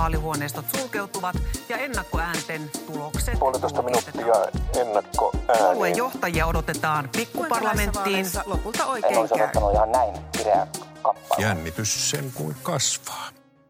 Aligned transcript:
vaalihuoneistot 0.00 0.64
sulkeutuvat 0.76 1.36
ja 1.68 1.76
ennakkoäänten 1.76 2.70
tulokset 2.86 3.38
Puolitoista 3.38 3.82
minuuttia 3.82 4.34
ennakko 4.80 5.32
Puolueen 5.58 5.96
johtajia 5.96 6.46
odotetaan 6.46 7.08
pikkuparlamenttiin. 7.16 8.26
Lopulta 8.46 8.82
En 8.82 8.88
oikein 8.88 9.18
olisi 9.18 9.34
odottanut 9.34 9.72
ihan 9.72 9.92
näin 9.92 10.14
kireä 10.32 10.66
kappale. 11.02 11.42
Jännitys 11.42 12.10
sen 12.10 12.32
kuin 12.34 12.56
kasvaa. 12.62 13.28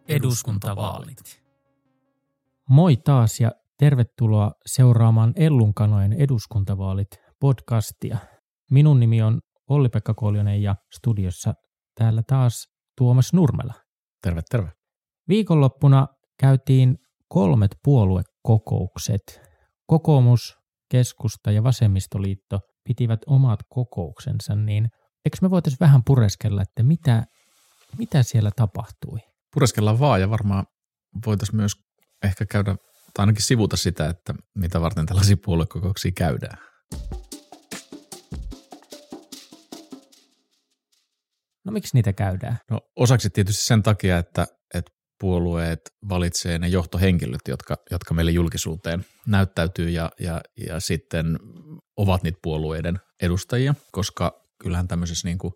eduskuntavaalit. 0.09 1.41
Moi 2.69 2.97
taas 2.97 3.41
ja 3.41 3.51
tervetuloa 3.79 4.53
seuraamaan 4.67 5.33
Ellunkanojen 5.37 6.13
eduskuntavaalit 6.13 7.11
podcastia. 7.41 8.19
Minun 8.71 9.01
nimi 9.01 9.23
on 9.23 9.41
Olli-Pekka 9.69 10.15
Koljonen 10.15 10.63
ja 10.63 10.75
studiossa 10.97 11.55
täällä 11.99 12.23
taas 12.27 12.69
Tuomas 12.99 13.33
Nurmela. 13.33 13.75
Terve, 14.23 14.41
terve. 14.51 14.71
Viikonloppuna 15.29 16.07
käytiin 16.41 16.99
kolmet 17.29 17.77
puoluekokoukset. 17.85 19.41
Kokoomus, 19.87 20.59
keskusta 20.91 21.51
ja 21.51 21.63
vasemmistoliitto 21.63 22.61
pitivät 22.85 23.21
omat 23.27 23.61
kokouksensa, 23.69 24.55
niin 24.55 24.85
eikö 25.25 25.37
me 25.43 25.51
voitaisiin 25.51 25.81
vähän 25.81 26.05
pureskella, 26.05 26.63
että 26.63 26.83
mitä, 26.83 27.25
mitä 27.99 28.23
siellä 28.23 28.51
tapahtui? 28.57 29.19
Pureskellaan 29.55 30.01
vaan 30.01 30.21
ja 30.21 30.31
varmaan 30.31 30.67
voitaisiin 31.27 31.57
myös 31.57 31.73
ehkä 32.25 32.47
käydä, 32.47 32.77
tai 33.15 33.23
ainakin 33.23 33.43
sivuta 33.43 33.77
sitä, 33.77 34.09
että 34.09 34.35
mitä 34.55 34.81
varten 34.81 35.07
tällaisia 35.07 35.37
puoluekokouksia 35.45 36.13
käydään. 36.15 36.59
No 41.65 41.73
miksi 41.73 41.97
niitä 41.97 42.13
käydään? 42.13 42.59
No 42.71 42.81
osaksi 42.97 43.31
tietysti 43.31 43.65
sen 43.65 43.83
takia, 43.83 44.19
että, 44.19 44.43
että 44.43 44.60
puolueet 45.21 45.81
valitsee 46.09 46.59
ne 46.59 46.69
johtohenkilöt, 46.69 47.41
jotka, 47.49 47.77
jotka 47.91 48.15
meille 48.15 48.31
julkisuuteen 48.31 49.05
näyttäytyy 49.27 49.89
ja, 49.89 50.11
ja, 50.21 50.41
ja 50.69 50.81
sitten 50.81 51.39
ovat 51.97 52.23
niitä 52.23 52.39
puolueiden 52.43 53.01
edustajia, 53.23 53.75
koska 53.93 54.33
kyllähän 54.63 54.89
tämmöisessä 54.89 55.29
niin 55.29 55.39
kuin 55.39 55.53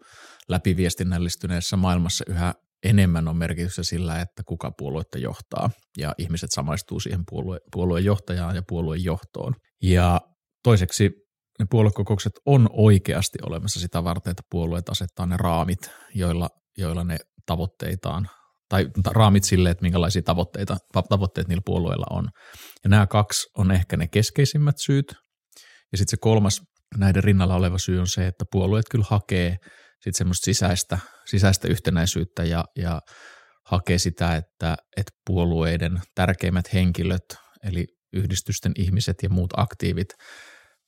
läpiviestinnällistyneessä 0.48 1.76
maailmassa 1.76 2.24
yhä 2.28 2.54
enemmän 2.84 3.28
on 3.28 3.36
merkitystä 3.36 3.82
sillä, 3.82 4.20
että 4.20 4.42
kuka 4.46 4.72
puoluetta 4.78 5.18
johtaa 5.18 5.70
ja 5.98 6.14
ihmiset 6.18 6.50
samaistuu 6.52 7.00
siihen 7.00 7.22
puolue, 7.30 7.60
puolueen 7.72 8.04
johtajaan 8.04 8.56
ja 8.56 8.62
puolueen 8.68 9.04
johtoon. 9.04 9.54
Ja 9.82 10.20
toiseksi 10.62 11.10
ne 11.58 11.66
puoluekokoukset 11.70 12.32
on 12.46 12.68
oikeasti 12.72 13.38
olemassa 13.46 13.80
sitä 13.80 14.04
varten, 14.04 14.30
että 14.30 14.42
puolueet 14.50 14.88
asettaa 14.88 15.26
ne 15.26 15.36
raamit, 15.36 15.90
joilla, 16.14 16.48
joilla 16.78 17.04
ne 17.04 17.16
tavoitteitaan, 17.46 18.28
tai 18.74 18.86
raamit 19.06 19.44
sille, 19.44 19.70
että 19.70 19.82
minkälaisia 19.82 20.22
tavoitteita, 20.22 20.76
tavoitteet 21.08 21.48
niillä 21.48 21.62
puolueilla 21.64 22.06
on. 22.10 22.28
Ja 22.84 22.90
nämä 22.90 23.06
kaksi 23.06 23.46
on 23.58 23.70
ehkä 23.70 23.96
ne 23.96 24.08
keskeisimmät 24.08 24.74
syyt. 24.78 25.14
Ja 25.92 25.98
sitten 25.98 26.10
se 26.10 26.16
kolmas 26.20 26.62
näiden 26.98 27.24
rinnalla 27.24 27.54
oleva 27.54 27.78
syy 27.78 27.98
on 28.00 28.06
se, 28.06 28.26
että 28.26 28.44
puolueet 28.50 28.86
kyllä 28.90 29.04
hakee 29.08 29.56
sitten 29.94 30.18
semmoista 30.18 30.44
sisäistä, 30.44 30.98
sisäistä 31.26 31.68
yhtenäisyyttä 31.68 32.44
ja, 32.44 32.64
ja 32.76 33.00
hakee 33.66 33.98
sitä, 33.98 34.36
että, 34.36 34.76
että 34.96 35.12
puolueiden 35.26 36.00
tärkeimmät 36.14 36.72
henkilöt, 36.72 37.36
eli 37.64 37.86
yhdistysten 38.12 38.72
ihmiset 38.78 39.16
ja 39.22 39.28
muut 39.28 39.50
aktiivit, 39.56 40.08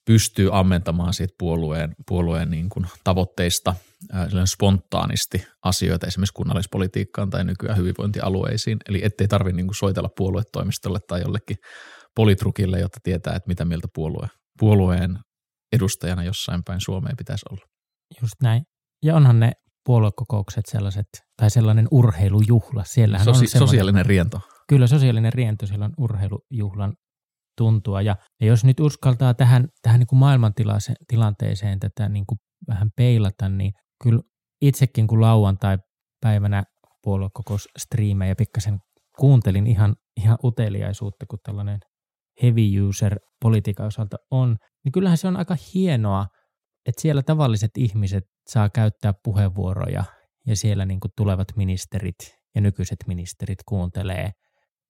pystyy 0.06 0.58
ammentamaan 0.58 1.14
siitä 1.14 1.34
puolueen, 1.38 1.94
puolueen 2.08 2.50
niin 2.50 2.68
kuin 2.68 2.86
tavoitteista 3.04 3.74
spontaanisti 4.44 5.46
asioita 5.64 6.06
esimerkiksi 6.06 6.34
kunnallispolitiikkaan 6.34 7.30
tai 7.30 7.44
nykyään 7.44 7.78
hyvinvointialueisiin. 7.78 8.78
Eli 8.88 9.00
ettei 9.04 9.28
tarvitse 9.28 9.56
niin 9.56 9.66
kuin 9.66 9.77
soitella 9.77 10.10
puoluetoimistolle 10.16 10.98
tai 11.08 11.20
jollekin 11.20 11.56
politrukille, 12.14 12.80
jotta 12.80 13.00
tietää, 13.02 13.36
että 13.36 13.48
mitä 13.48 13.64
mieltä 13.64 13.88
puolue, 13.94 14.28
puolueen 14.58 15.18
edustajana 15.72 16.22
jossain 16.22 16.64
päin 16.64 16.80
Suomeen 16.80 17.16
pitäisi 17.16 17.46
olla. 17.50 17.64
Just 18.22 18.34
näin. 18.42 18.62
Ja 19.02 19.16
onhan 19.16 19.40
ne 19.40 19.52
puoluekokoukset 19.86 20.66
sellaiset, 20.66 21.06
tai 21.36 21.50
sellainen 21.50 21.89
urheilujuhla. 21.90 22.84
Siellähän 22.84 23.24
Sosi- 23.24 23.45
on 23.45 23.48
semmoinen- 23.48 23.68
sosiaalinen 23.68 24.06
riento. 24.06 24.40
Kyllä 24.68 24.86
sosiaalinen 24.86 25.33
riento, 25.33 25.66
siellä 25.66 25.84
on 25.84 25.92
urheilujuhlan 25.98 26.92
tuntua. 27.56 28.02
Ja, 28.02 28.17
ja 28.40 28.46
jos 28.46 28.64
nyt 28.64 28.80
uskaltaa 28.80 29.34
tähän, 29.34 29.68
tähän 29.83 30.00
niin 30.00 30.06
kuin 30.06 30.18
maailmantilanteeseen 30.18 31.80
tätä 31.80 32.08
niin 32.08 32.27
kuin 32.27 32.39
vähän 32.68 32.90
peilata, 32.96 33.48
niin 33.48 33.72
kyllä 34.02 34.22
itsekin 34.62 35.06
kun 35.06 35.20
lauantai-päivänä 35.20 36.64
puoluekokousstriimejä 37.02 38.34
pikkasen 38.34 38.78
kuuntelin 39.18 39.66
ihan, 39.66 39.96
ihan 40.16 40.39
uteliaisuutta, 40.45 41.27
kun 41.27 41.39
tällainen 41.42 41.78
heavy 42.42 42.89
user 42.89 43.18
politiikan 43.42 43.86
osalta 43.86 44.16
on, 44.30 44.56
niin 44.84 44.92
kyllähän 44.92 45.18
se 45.18 45.28
on 45.28 45.36
aika 45.36 45.56
hienoa, 45.74 46.27
että 46.86 47.02
siellä 47.02 47.22
tavalliset 47.22 47.70
ihmiset 47.78 48.24
saa 48.48 48.68
käyttää 48.68 49.14
puheenvuoroja 49.24 50.05
ja 50.46 50.56
siellä 50.56 50.86
niin 50.86 51.00
kuin 51.00 51.12
tulevat 51.16 51.48
ministerit 51.56 52.36
ja 52.55 52.61
nykyiset 52.61 52.98
ministerit 53.06 53.58
kuuntelee 53.68 54.30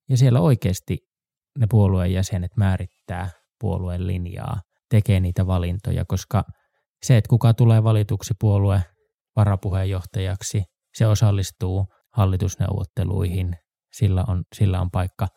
ja 0.09 0.17
siellä 0.17 0.39
oikeasti 0.39 0.97
ne 1.57 1.67
puolueen 1.69 2.13
jäsenet 2.13 2.51
määrittää 2.57 3.29
puolueen 3.59 4.07
linjaa, 4.07 4.61
tekee 4.89 5.19
niitä 5.19 5.47
valintoja, 5.47 6.05
koska 6.05 6.43
se, 7.03 7.17
että 7.17 7.29
kuka 7.29 7.53
tulee 7.53 7.83
valituksi 7.83 8.33
puolue 8.39 8.81
varapuheenjohtajaksi, 9.35 10.63
se 10.97 11.07
osallistuu 11.07 11.85
hallitusneuvotteluihin, 12.13 13.55
sillä 13.93 14.23
on, 14.27 14.43
sillä 14.55 14.81
on 14.81 14.91
paikka, 14.91 15.27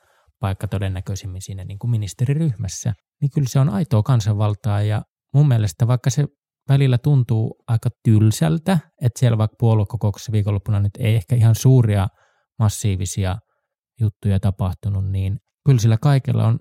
paikka 0.41 0.69
todennäköisimmin 0.69 1.42
siinä 1.42 1.64
niin 1.64 1.78
kuin 1.78 1.91
ministeriryhmässä, 1.91 2.94
niin 3.20 3.31
kyllä 3.34 3.48
se 3.48 3.60
on 3.60 3.69
aitoa 3.69 4.02
kansanvaltaa 4.02 4.82
ja 4.82 5.02
mun 5.34 5.48
mielestä 5.48 5.87
vaikka 5.87 6.10
se 6.10 6.26
välillä 6.69 6.98
tuntuu 6.98 7.62
aika 7.66 7.91
tylsältä, 8.04 8.78
että 9.02 9.20
siellä 9.20 9.38
vaikka 9.38 9.56
puoluekokouksessa 9.58 10.32
viikonloppuna 10.32 10.81
nyt 10.81 10.97
ei 10.98 11.16
ehkä 11.16 11.37
ihan 11.37 11.54
suuria 11.54 12.08
massiivisia 12.58 13.37
juttuja 14.00 14.41
tapahtunut, 14.41 15.10
niin 15.10 15.38
kyllä 15.66 15.81
sillä 15.81 15.98
kaikella 16.03 16.47
on 16.47 16.59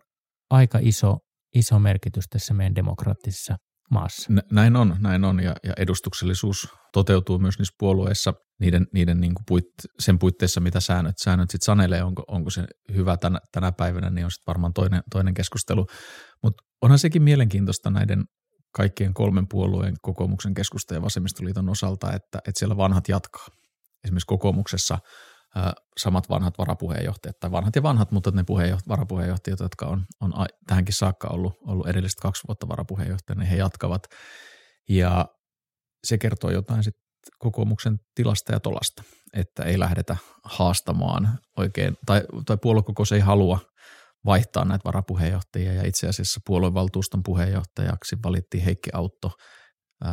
aika 0.50 0.80
iso, 0.82 1.18
iso 1.56 1.80
merkitys 1.80 2.26
tässä 2.30 2.54
meidän 2.54 2.76
demokraattisessa 2.76 3.56
maassa. 3.92 4.34
Nä- 4.34 4.44
Näin 4.52 4.76
on, 4.76 4.96
näin 5.00 5.24
on 5.24 5.40
ja, 5.40 5.56
ja 5.64 5.74
edustuksellisuus 5.78 6.68
toteutuu 6.94 7.40
myös 7.40 7.60
niissä 7.60 7.76
puolueissa 7.80 8.34
niiden, 8.60 8.88
niiden 8.94 9.22
niin 9.22 9.36
kuin 9.36 9.44
puit, 9.48 9.66
sen 10.00 10.20
puitteissa, 10.20 10.60
mitä 10.62 10.80
säännöt, 10.80 11.16
säännöt 11.24 11.50
sitten 11.50 11.66
sanelee, 11.66 12.04
onko, 12.04 12.24
onko 12.28 12.50
se 12.50 12.66
hyvä 12.94 13.18
tänä, 13.18 13.40
tänä 13.52 13.72
päivänä, 13.72 14.10
niin 14.10 14.26
on 14.26 14.32
sitten 14.32 14.52
varmaan 14.52 14.74
toinen, 14.74 15.02
toinen 15.12 15.34
keskustelu. 15.34 15.86
Mutta 16.44 16.64
onhan 16.82 17.00
sekin 17.00 17.24
mielenkiintoista 17.24 17.90
näiden 17.90 18.24
kaikkien 18.76 19.14
kolmen 19.14 19.48
puolueen 19.50 19.96
kokoomuksen 20.02 20.54
keskusta 20.54 20.94
ja 20.94 21.02
vasemmistoliiton 21.02 21.70
osalta, 21.70 22.08
että, 22.08 22.38
että 22.48 22.60
siellä 22.60 22.78
vanhat 22.78 23.10
jatkaa. 23.10 23.48
Esimerkiksi 24.04 24.26
kokoomuksessa 24.28 24.98
samat 25.98 26.30
vanhat 26.30 26.58
varapuheenjohtajat, 26.58 27.40
tai 27.40 27.52
vanhat 27.52 27.76
ja 27.76 27.84
vanhat, 27.84 28.12
mutta 28.12 28.32
ne 28.32 28.42
puheenjoht- 28.42 28.88
varapuheenjohtajat, 28.88 29.60
jotka 29.60 29.86
on, 29.86 30.06
on 30.22 30.40
a- 30.40 30.48
tähänkin 30.68 30.94
saakka 30.94 31.28
ollut, 31.28 31.54
ollut 31.68 31.88
edelliset 31.88 32.20
kaksi 32.20 32.44
vuotta 32.48 32.68
varapuheenjohtajana, 32.68 33.40
niin 33.40 33.50
he 33.50 33.56
jatkavat. 33.56 34.08
Ja 34.90 35.26
se 36.04 36.18
kertoo 36.18 36.52
jotain 36.52 36.84
sitten 36.84 37.04
kokoomuksen 37.38 38.00
tilasta 38.16 38.52
ja 38.52 38.60
tolasta, 38.60 39.04
että 39.34 39.64
ei 39.64 39.80
lähdetä 39.80 40.18
haastamaan 40.44 41.40
oikein, 41.58 41.98
tai, 42.06 42.22
tai 42.46 42.58
puoluekokous 42.58 43.12
ei 43.12 43.20
halua 43.20 43.60
vaihtaa 44.26 44.66
näitä 44.66 44.84
varapuheenjohtajia, 44.86 45.74
ja 45.74 45.88
itse 45.88 46.08
asiassa 46.08 46.40
puoluevaltuuston 46.46 47.24
puheenjohtajaksi 47.24 48.16
valittiin 48.24 48.64
Heikki 48.64 48.90
Autto, 48.94 49.32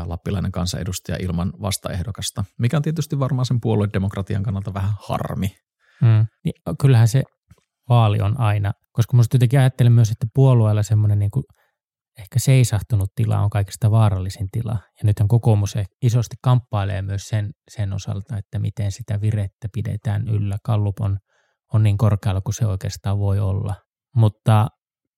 lappilainen 0.06 0.52
kansanedustaja 0.52 1.18
ilman 1.20 1.52
vastaehdokasta, 1.62 2.44
mikä 2.58 2.76
on 2.76 2.82
tietysti 2.82 3.18
varmaan 3.18 3.46
sen 3.46 3.60
puoluedemokratian 3.60 4.42
kannalta 4.42 4.74
vähän 4.74 4.92
harmi. 5.08 5.56
Mm. 6.02 6.26
Niin, 6.44 6.54
kyllähän 6.80 7.08
se 7.08 7.22
vaali 7.88 8.20
on 8.20 8.40
aina, 8.40 8.72
koska 8.92 9.16
musta 9.16 9.34
jotenkin 9.34 9.60
ajattelen 9.60 9.92
myös, 9.92 10.10
että 10.10 10.26
puolueella 10.34 10.82
semmoinen 10.82 11.18
niin 11.18 11.30
ehkä 12.18 12.38
seisahtunut 12.38 13.10
tila 13.14 13.40
on 13.40 13.50
kaikista 13.50 13.90
vaarallisin 13.90 14.48
tila. 14.52 14.72
Ja 14.72 15.04
nythän 15.04 15.28
kokoomus 15.28 15.76
eh- 15.76 15.96
isosti 16.02 16.36
kamppailee 16.42 17.02
myös 17.02 17.22
sen, 17.22 17.50
sen 17.70 17.92
osalta, 17.92 18.36
että 18.36 18.58
miten 18.58 18.92
sitä 18.92 19.20
virettä 19.20 19.68
pidetään 19.72 20.28
yllä. 20.28 20.56
Kallup 20.64 21.00
on, 21.00 21.18
on 21.72 21.82
niin 21.82 21.98
korkealla 21.98 22.40
kuin 22.40 22.54
se 22.54 22.66
oikeastaan 22.66 23.18
voi 23.18 23.38
olla. 23.40 23.74
Mutta 24.16 24.68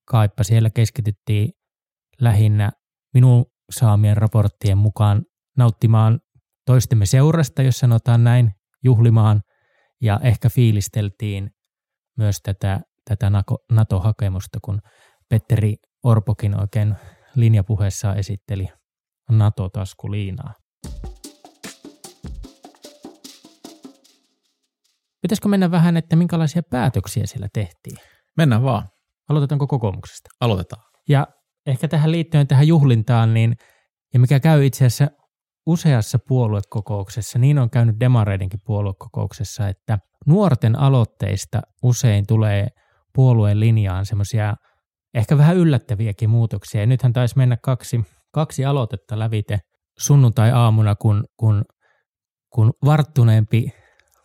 kaipa 0.05 0.43
siellä 0.43 0.69
keskityttiin 0.69 1.49
lähinnä 2.21 2.71
minun 3.13 3.45
saamien 3.69 4.17
raporttien 4.17 4.77
mukaan 4.77 5.25
nauttimaan 5.57 6.19
toistemme 6.65 7.05
seurasta, 7.05 7.61
jos 7.61 7.79
sanotaan 7.79 8.23
näin, 8.23 8.51
juhlimaan 8.83 9.41
ja 10.01 10.19
ehkä 10.23 10.49
fiilisteltiin 10.49 11.49
myös 12.17 12.41
tätä, 12.43 12.79
tätä 13.05 13.31
NATO-hakemusta, 13.71 14.59
kun 14.61 14.81
Petteri 15.29 15.75
Orpokin 16.03 16.61
oikein 16.61 16.95
linjapuheessaan 17.35 18.17
esitteli 18.17 18.67
NATO-taskuliinaa. 19.29 20.53
pitäisikö 25.21 25.47
mennä 25.47 25.71
vähän, 25.71 25.97
että 25.97 26.15
minkälaisia 26.15 26.63
päätöksiä 26.63 27.25
siellä 27.25 27.47
tehtiin? 27.53 27.97
Mennään 28.37 28.63
vaan. 28.63 28.87
Aloitetaanko 29.29 29.67
kokoomuksesta? 29.67 30.29
Aloitetaan. 30.39 30.83
Ja 31.09 31.27
ehkä 31.69 31.87
tähän 31.87 32.11
liittyen 32.11 32.47
tähän 32.47 32.67
juhlintaan, 32.67 33.33
niin, 33.33 33.55
ja 34.13 34.19
mikä 34.19 34.39
käy 34.39 34.65
itse 34.65 34.85
asiassa 34.85 35.07
useassa 35.65 36.19
puoluekokouksessa, 36.27 37.39
niin 37.39 37.59
on 37.59 37.69
käynyt 37.69 37.99
demareidenkin 37.99 38.59
puoluekokouksessa, 38.65 39.67
että 39.67 39.99
nuorten 40.25 40.79
aloitteista 40.79 41.61
usein 41.83 42.27
tulee 42.27 42.67
puolueen 43.13 43.59
linjaan 43.59 44.05
semmoisia 44.05 44.55
ehkä 45.13 45.37
vähän 45.37 45.57
yllättäviäkin 45.57 46.29
muutoksia. 46.29 46.81
Ja 46.81 46.87
nythän 46.87 47.13
taisi 47.13 47.37
mennä 47.37 47.57
kaksi, 47.63 48.01
kaksi 48.31 48.65
aloitetta 48.65 49.19
lävite 49.19 49.59
sunnuntai-aamuna, 49.99 50.95
kun, 50.95 51.23
kun, 51.37 51.65
kun 52.53 52.73
varttuneempi 52.85 53.73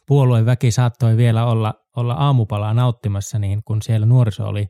puolueen 0.06 0.46
väki 0.46 0.70
saattoi 0.70 1.16
vielä 1.16 1.46
olla, 1.46 1.74
olla 1.96 2.14
aamupalaa 2.14 2.74
nauttimassa, 2.74 3.38
niin 3.38 3.62
kun 3.64 3.82
siellä 3.82 4.06
nuoriso 4.06 4.46
oli 4.46 4.66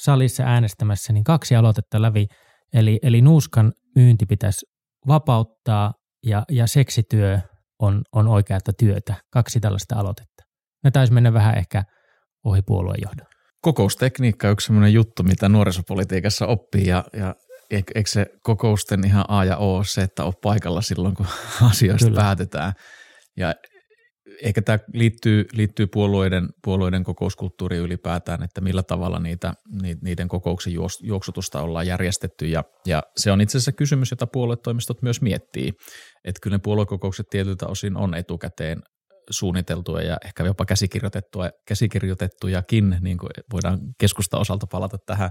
salissa 0.00 0.42
äänestämässä, 0.42 1.12
niin 1.12 1.24
kaksi 1.24 1.56
aloitetta 1.56 2.02
lävi. 2.02 2.26
Eli, 2.72 2.98
eli 3.02 3.20
nuuskan 3.20 3.72
myynti 3.94 4.26
pitäisi 4.26 4.66
vapauttaa 5.06 5.92
ja, 6.26 6.44
ja 6.50 6.66
seksityö 6.66 7.38
on, 7.78 8.02
on 8.12 8.28
oikeata 8.28 8.72
työtä. 8.72 9.14
Kaksi 9.30 9.60
tällaista 9.60 9.96
aloitetta. 9.96 10.42
Ne 10.84 10.90
taisi 10.90 11.12
mennä 11.12 11.32
vähän 11.32 11.58
ehkä 11.58 11.84
ohi 12.44 12.62
puoluejohdon. 12.62 13.26
Kokoustekniikka 13.62 14.48
on 14.48 14.52
yksi 14.52 14.66
sellainen 14.66 14.92
juttu, 14.92 15.22
mitä 15.22 15.48
nuorisopolitiikassa 15.48 16.46
oppii 16.46 16.86
ja, 16.86 17.04
ja 17.12 17.34
eikö 17.70 17.92
se 18.06 18.26
kokousten 18.42 19.06
ihan 19.06 19.24
A 19.28 19.44
ja 19.44 19.56
O 19.56 19.84
se, 19.84 20.02
että 20.02 20.24
on 20.24 20.32
paikalla 20.42 20.80
silloin, 20.80 21.14
kun 21.14 21.26
asioista 21.70 22.06
Kyllä. 22.06 22.20
päätetään. 22.20 22.72
Ja 23.36 23.54
ehkä 24.42 24.62
tämä 24.62 24.78
liittyy, 24.92 25.44
liittyy 25.52 25.86
puolueiden, 25.86 26.48
puolueiden 26.64 27.04
kokouskulttuuriin 27.04 27.82
ylipäätään, 27.82 28.42
että 28.42 28.60
millä 28.60 28.82
tavalla 28.82 29.18
niitä, 29.18 29.54
niiden 30.02 30.28
kokouksen 30.28 30.72
juoksutusta 31.02 31.62
ollaan 31.62 31.86
järjestetty. 31.86 32.46
Ja, 32.46 32.64
ja 32.86 33.02
se 33.16 33.32
on 33.32 33.40
itse 33.40 33.58
asiassa 33.58 33.72
kysymys, 33.72 34.10
jota 34.10 34.26
puoluetoimistot 34.26 35.02
myös 35.02 35.22
miettii. 35.22 35.72
Että 36.24 36.40
kyllä 36.42 36.54
ne 36.54 36.60
puoluekokoukset 36.62 37.26
tietyltä 37.30 37.66
osin 37.66 37.96
on 37.96 38.14
etukäteen 38.14 38.82
suunniteltuja 39.30 40.06
ja 40.06 40.16
ehkä 40.24 40.44
jopa 40.44 40.64
käsikirjoitettuja, 40.64 41.50
käsikirjoitettujakin, 41.68 42.96
niin 43.00 43.18
kuin 43.18 43.30
voidaan 43.52 43.78
keskusta 44.00 44.38
osalta 44.38 44.66
palata 44.66 44.96
tähän, 45.06 45.30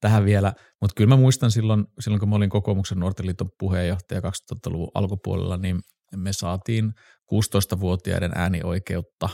tähän 0.00 0.24
vielä. 0.24 0.52
Mutta 0.80 0.94
kyllä 0.96 1.08
mä 1.08 1.16
muistan 1.16 1.50
silloin, 1.50 1.84
silloin, 2.00 2.20
kun 2.20 2.28
mä 2.28 2.36
olin 2.36 2.50
kokoomuksen 2.50 2.98
nuorten 2.98 3.26
liiton 3.26 3.48
puheenjohtaja 3.58 4.20
2000-luvun 4.20 4.90
alkupuolella, 4.94 5.56
niin 5.56 5.80
me 6.16 6.32
saatiin 6.32 6.92
16-vuotiaiden 7.32 8.32
äänioikeutta 8.34 9.28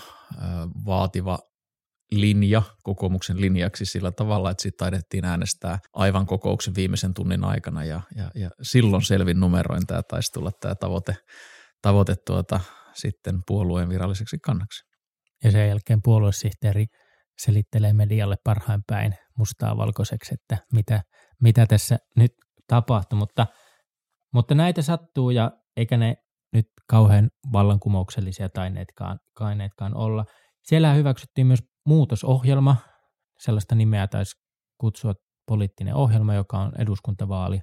vaativa 0.86 1.38
linja 2.10 2.62
kokoomuksen 2.82 3.40
linjaksi 3.40 3.84
sillä 3.86 4.12
tavalla, 4.12 4.50
että 4.50 4.62
siitä 4.62 4.76
taidettiin 4.76 5.24
äänestää 5.24 5.78
aivan 5.92 6.26
kokouksen 6.26 6.74
viimeisen 6.74 7.14
tunnin 7.14 7.44
aikana 7.44 7.84
ja, 7.84 8.00
ja, 8.16 8.30
ja 8.34 8.50
silloin 8.62 9.02
selvin 9.02 9.40
numeroin 9.40 9.86
tämä 9.86 10.02
taisi 10.02 10.32
tulla 10.32 10.50
tämä 10.60 10.74
tavoite, 10.74 11.16
tavoite 11.82 12.14
tuota, 12.26 12.60
sitten 12.94 13.40
puolueen 13.46 13.88
viralliseksi 13.88 14.38
kannaksi. 14.38 14.84
Ja 15.44 15.50
sen 15.50 15.68
jälkeen 15.68 16.02
puoluesihteeri 16.02 16.86
selittelee 17.38 17.92
medialle 17.92 18.36
parhain 18.44 18.82
päin 18.86 19.14
mustaa 19.38 19.76
valkoiseksi, 19.76 20.34
että 20.34 20.64
mitä, 20.72 21.02
mitä 21.42 21.66
tässä 21.66 21.98
nyt 22.16 22.32
tapahtuu, 22.66 23.18
mutta, 23.18 23.46
mutta 24.34 24.54
näitä 24.54 24.82
sattuu 24.82 25.30
ja 25.30 25.50
eikä 25.76 25.96
ne 25.96 26.16
nyt 26.52 26.66
kauhean 26.88 27.30
vallankumouksellisia 27.52 28.48
taineetkaan, 28.48 29.18
kaineetkaan 29.36 29.96
olla. 29.96 30.24
Siellä 30.62 30.92
hyväksyttiin 30.94 31.46
myös 31.46 31.60
muutosohjelma, 31.86 32.76
sellaista 33.38 33.74
nimeä 33.74 34.06
taisi 34.06 34.36
kutsua 34.80 35.14
poliittinen 35.46 35.94
ohjelma, 35.94 36.34
joka 36.34 36.58
on 36.58 36.72
eduskuntavaali 36.78 37.60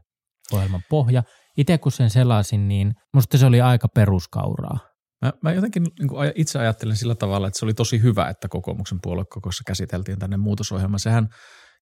ohjelman 0.54 0.82
pohja. 0.90 1.24
Itse 1.58 1.78
kun 1.78 1.92
sen 1.92 2.10
selasin, 2.10 2.68
niin 2.68 2.94
musta 3.14 3.38
se 3.38 3.46
oli 3.46 3.62
aika 3.62 3.88
peruskauraa. 3.88 4.80
Mä, 5.26 5.34
mä 5.44 5.52
jotenkin 5.52 5.84
niin 6.00 6.08
kuin 6.08 6.32
itse 6.36 6.60
ajattelen 6.60 6.96
sillä 6.96 7.16
tavalla, 7.16 7.48
että 7.48 7.60
se 7.60 7.66
oli 7.66 7.74
tosi 7.74 8.02
hyvä, 8.02 8.30
että 8.30 8.48
kokoomuksen 8.48 9.00
puoluekokossa 9.04 9.64
käsiteltiin 9.68 10.20
tänne 10.20 10.38
muutosohjelma. 10.38 10.98
Sehän 10.98 11.28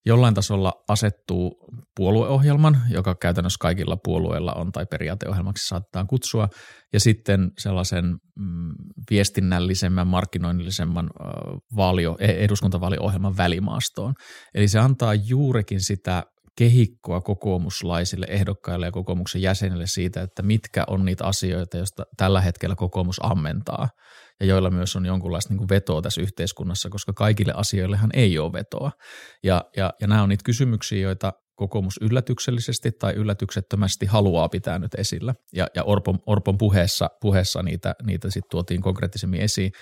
jollain 0.06 0.34
tasolla 0.34 0.72
asettuu 0.88 1.56
puolueohjelman, 1.96 2.82
joka 2.90 3.14
käytännössä 3.14 3.58
kaikilla 3.60 3.96
puolueilla 4.04 4.52
on 4.52 4.72
tai 4.72 4.86
periaateohjelmaksi 4.86 5.68
saattaa 5.68 6.04
kutsua, 6.04 6.48
ja 6.92 7.00
sitten 7.00 7.50
sellaisen 7.58 8.04
mm, 8.38 8.72
viestinnällisemmän, 9.10 10.06
markkinoinnillisemman 10.06 11.10
äh, 11.20 11.28
vaalio, 11.76 12.16
e, 12.20 12.26
eduskuntavaaliohjelman 12.26 13.36
välimaastoon. 13.36 14.14
Eli 14.54 14.68
se 14.68 14.78
antaa 14.78 15.14
juurikin 15.14 15.80
sitä 15.80 16.22
kehikkoa 16.58 17.20
kokoomuslaisille 17.20 18.26
ehdokkaille 18.28 18.86
ja 18.86 18.92
kokoomuksen 18.92 19.42
jäsenille 19.42 19.86
siitä, 19.86 20.22
että 20.22 20.42
mitkä 20.42 20.84
on 20.86 21.04
niitä 21.04 21.24
asioita, 21.24 21.76
joista 21.76 22.04
tällä 22.16 22.40
hetkellä 22.40 22.74
kokoomus 22.76 23.20
ammentaa 23.22 23.88
ja 24.40 24.46
joilla 24.46 24.70
myös 24.70 24.96
on 24.96 25.06
jonkunlaista 25.06 25.54
niin 25.54 25.68
vetoa 25.68 26.02
tässä 26.02 26.20
yhteiskunnassa, 26.20 26.88
koska 26.90 27.12
kaikille 27.12 27.52
asioillehan 27.56 28.10
ei 28.14 28.38
ole 28.38 28.52
vetoa. 28.52 28.90
Ja, 29.42 29.64
ja, 29.76 29.92
ja 30.00 30.06
nämä 30.06 30.22
on 30.22 30.28
niitä 30.28 30.44
kysymyksiä, 30.44 30.98
joita 30.98 31.32
kokoomus 31.54 31.98
yllätyksellisesti 32.00 32.92
tai 32.92 33.12
yllätyksettömästi 33.12 34.06
haluaa 34.06 34.48
pitää 34.48 34.78
nyt 34.78 34.94
esillä. 34.94 35.34
Ja, 35.54 35.66
ja 35.74 35.84
Orpon, 35.84 36.18
Orpon 36.26 36.58
puheessa, 36.58 37.08
puheessa 37.20 37.62
niitä, 37.62 37.94
niitä 38.06 38.30
sitten 38.30 38.50
tuotiin 38.50 38.82
konkreettisemmin 38.82 39.40
esiin. 39.40 39.72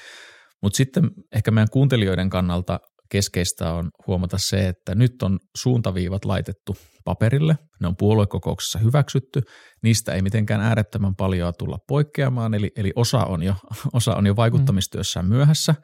Mutta 0.62 0.76
sitten 0.76 1.10
ehkä 1.34 1.50
meidän 1.50 1.70
kuuntelijoiden 1.72 2.30
kannalta 2.30 2.80
keskeistä 3.14 3.72
on 3.72 3.90
huomata 4.06 4.38
se, 4.38 4.68
että 4.68 4.94
nyt 4.94 5.22
on 5.22 5.38
suuntaviivat 5.56 6.24
laitettu 6.24 6.76
paperille, 7.04 7.56
ne 7.80 7.88
on 7.88 7.96
puoluekokouksessa 7.96 8.78
hyväksytty, 8.78 9.42
niistä 9.82 10.12
ei 10.12 10.22
mitenkään 10.22 10.60
äärettömän 10.60 11.14
paljon 11.14 11.52
tulla 11.58 11.78
poikkeamaan, 11.88 12.54
eli, 12.54 12.70
eli 12.76 12.92
osa, 12.96 13.18
on 13.18 13.42
jo, 13.42 13.54
osa 13.92 14.14
on 14.14 14.26
jo 14.26 14.36
vaikuttamistyössään 14.36 15.26
myöhässä, 15.26 15.74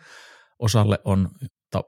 osalle 0.59 0.99
on, 1.05 1.29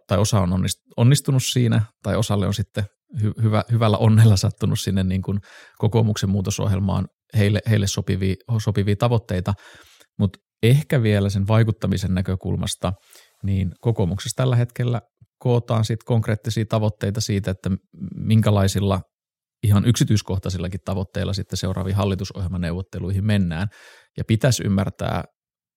tai 0.06 0.18
osa 0.18 0.40
on 0.40 0.50
onnistunut 0.96 1.42
siinä, 1.52 1.82
tai 2.02 2.16
osalle 2.16 2.46
on 2.46 2.54
sitten 2.54 2.84
hy, 3.22 3.32
hyvä, 3.42 3.64
hyvällä 3.70 3.96
onnella 3.96 4.36
sattunut 4.36 4.80
sinne 4.80 5.04
niin 5.04 5.22
kuin 5.22 5.38
kokoomuksen 5.78 6.30
muutosohjelmaan 6.30 7.08
heille, 7.38 7.60
heille 7.70 7.86
sopivia, 7.86 8.34
sopivia 8.58 8.96
tavoitteita, 8.96 9.54
mutta 10.18 10.38
ehkä 10.62 11.02
vielä 11.02 11.30
sen 11.30 11.48
vaikuttamisen 11.48 12.14
näkökulmasta, 12.14 12.92
niin 13.42 13.70
kokoomuksessa 13.80 14.36
tällä 14.36 14.56
hetkellä 14.56 15.00
kootaan 15.42 15.84
sitten 15.84 16.06
konkreettisia 16.06 16.64
tavoitteita 16.68 17.20
siitä, 17.20 17.50
että 17.50 17.70
minkälaisilla 18.14 19.00
ihan 19.62 19.84
yksityiskohtaisillakin 19.84 20.80
tavoitteilla 20.84 21.32
sitten 21.32 21.56
seuraaviin 21.56 21.96
hallitusohjelmaneuvotteluihin 21.96 23.24
mennään. 23.24 23.68
Ja 24.18 24.24
pitäisi 24.24 24.62
ymmärtää 24.66 25.24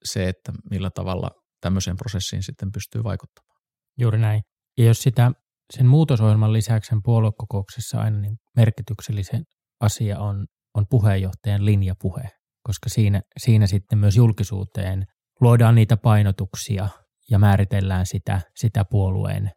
se, 0.03 0.29
että 0.29 0.51
millä 0.69 0.89
tavalla 0.89 1.31
tämmöiseen 1.61 1.97
prosessiin 1.97 2.43
sitten 2.43 2.71
pystyy 2.71 3.03
vaikuttamaan. 3.03 3.61
Juuri 3.99 4.19
näin. 4.19 4.41
Ja 4.77 4.85
jos 4.85 5.03
sitä 5.03 5.31
sen 5.73 5.85
muutosohjelman 5.85 6.53
lisäksi 6.53 6.89
sen 6.89 7.03
puoluekokouksessa 7.03 8.01
aina 8.01 8.19
niin 8.19 8.37
merkityksellisen 8.55 9.43
asia 9.81 10.19
on, 10.19 10.45
on 10.73 10.85
puheenjohtajan 10.89 11.65
linjapuhe, 11.65 12.29
koska 12.63 12.89
siinä, 12.89 13.21
siinä 13.37 13.67
sitten 13.67 13.99
myös 13.99 14.15
julkisuuteen 14.15 15.05
luodaan 15.41 15.75
niitä 15.75 15.97
painotuksia– 15.97 16.89
ja 17.29 17.39
määritellään 17.39 18.05
sitä, 18.05 18.41
sitä 18.55 18.85
puolueen 18.85 19.51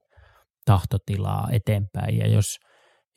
tahtotilaa 0.65 1.49
eteenpäin. 1.53 2.19
Ja 2.19 2.29
jos, 2.29 2.57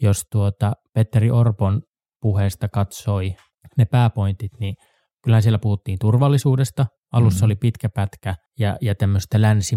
jos 0.02 0.24
tuota 0.32 0.74
Petteri 0.94 1.32
Orpon 1.32 1.82
puheesta 2.22 2.68
katsoi 2.70 3.36
ne 3.78 3.86
pääpointit, 3.86 4.52
niin 4.60 4.76
kyllä 5.24 5.42
siellä 5.42 5.60
puhuttiin 5.60 6.00
turvallisuudesta. 6.00 6.86
Alussa 7.14 7.46
mm. 7.46 7.48
oli 7.48 7.56
pitkä 7.56 7.90
pätkä 7.90 8.36
ja, 8.60 8.78
ja 8.82 8.96
tämmöistä 8.96 9.42
länsi, 9.42 9.76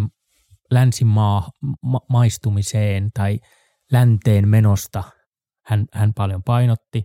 länsimaa 0.71 1.49
ma, 1.83 2.00
maistumiseen 2.11 3.11
tai 3.14 3.38
länteen 3.93 4.49
menosta 4.49 5.02
hän, 5.66 5.87
hän 5.93 6.12
paljon 6.14 6.43
painotti. 6.43 7.02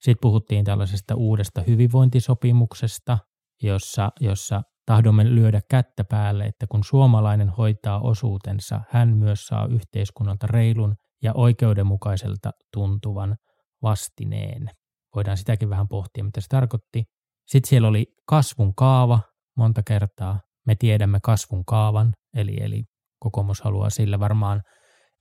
Sitten 0.00 0.20
puhuttiin 0.22 0.64
tällaisesta 0.64 1.14
uudesta 1.14 1.62
hyvinvointisopimuksesta, 1.66 3.18
jossa, 3.62 4.10
jossa 4.20 4.62
Tahdomme 4.92 5.34
lyödä 5.34 5.60
kättä 5.70 6.04
päälle, 6.04 6.44
että 6.44 6.66
kun 6.66 6.84
suomalainen 6.84 7.48
hoitaa 7.48 8.00
osuutensa, 8.00 8.80
hän 8.90 9.16
myös 9.16 9.46
saa 9.46 9.66
yhteiskunnalta 9.66 10.46
reilun 10.46 10.94
ja 11.22 11.32
oikeudenmukaiselta 11.34 12.50
tuntuvan 12.72 13.36
vastineen. 13.82 14.70
Voidaan 15.14 15.36
sitäkin 15.36 15.70
vähän 15.70 15.88
pohtia, 15.88 16.24
mitä 16.24 16.40
se 16.40 16.48
tarkoitti. 16.48 17.04
Sitten 17.46 17.68
siellä 17.68 17.88
oli 17.88 18.06
kasvun 18.26 18.74
kaava 18.74 19.20
monta 19.56 19.82
kertaa. 19.82 20.40
Me 20.66 20.74
tiedämme 20.74 21.18
kasvun 21.22 21.64
kaavan, 21.64 22.12
eli, 22.36 22.56
eli 22.60 22.84
kokoomus 23.18 23.60
haluaa 23.60 23.90
sillä 23.90 24.20
varmaan 24.20 24.62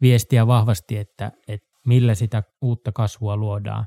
viestiä 0.02 0.48
vahvasti, 0.48 0.98
että, 0.98 1.32
että 1.48 1.68
millä 1.88 2.16
sitä 2.16 2.44
uutta 2.62 2.92
kasvua 2.92 3.38
luodaan. 3.38 3.86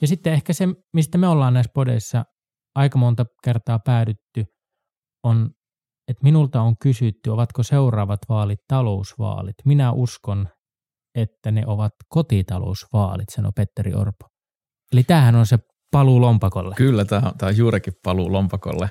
Ja 0.00 0.06
sitten 0.06 0.32
ehkä 0.32 0.52
se, 0.52 0.68
mistä 0.94 1.18
me 1.18 1.28
ollaan 1.28 1.54
näissä 1.54 1.72
podeissa 1.74 2.24
aika 2.74 2.98
monta 2.98 3.26
kertaa 3.44 3.78
päädytty, 3.78 4.44
on 5.26 5.50
että 6.08 6.22
minulta 6.22 6.60
on 6.60 6.76
kysytty, 6.78 7.30
ovatko 7.30 7.62
seuraavat 7.62 8.20
vaalit 8.28 8.60
talousvaalit. 8.68 9.54
Minä 9.64 9.92
uskon, 9.92 10.48
että 11.14 11.50
ne 11.50 11.62
ovat 11.66 11.92
kotitalousvaalit, 12.08 13.28
sanoi 13.28 13.52
Petteri 13.56 13.94
Orpo. 13.94 14.26
Eli 14.92 15.02
tämähän 15.04 15.34
on 15.34 15.46
se 15.46 15.58
paluu 15.90 16.20
lompakolle. 16.20 16.74
Kyllä, 16.74 17.04
tämä 17.04 17.22
on, 17.28 17.38
tämä 17.38 17.50
on 17.50 17.56
juurikin 17.56 17.92
paluu 18.02 18.32
lompakolle, 18.32 18.88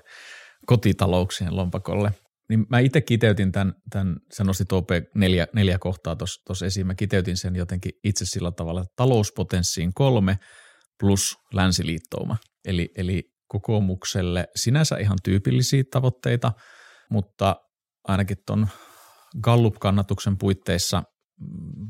kotitalouksien 0.66 1.56
lompakolle. 1.56 2.12
Niin 2.50 2.66
mä 2.70 2.80
itse 2.80 3.02
kiteytin 3.02 3.52
tämän, 3.52 3.74
tämän 3.90 4.18
sä 4.34 4.44
nostit 4.44 4.72
OP 4.72 4.90
neljä, 5.16 5.48
neljä 5.54 5.80
kohtaa 5.80 6.16
tuossa 6.16 6.66
esiin, 6.66 6.88
mä 6.88 6.96
kiteytin 6.96 7.38
sen 7.38 7.56
jotenkin 7.56 7.92
itse 8.04 8.26
sillä 8.26 8.52
tavalla, 8.52 8.82
että 8.82 8.94
talouspotenssiin 8.96 9.94
kolme 9.94 10.38
plus 11.00 11.38
länsiliittouma. 11.54 12.38
Eli, 12.66 12.90
eli 12.98 13.35
kokoomukselle 13.48 14.48
sinänsä 14.56 14.98
ihan 14.98 15.18
tyypillisiä 15.24 15.84
tavoitteita, 15.92 16.52
mutta 17.10 17.56
ainakin 18.08 18.38
tuon 18.48 18.68
Gallup-kannatuksen 19.42 20.38
puitteissa 20.38 21.04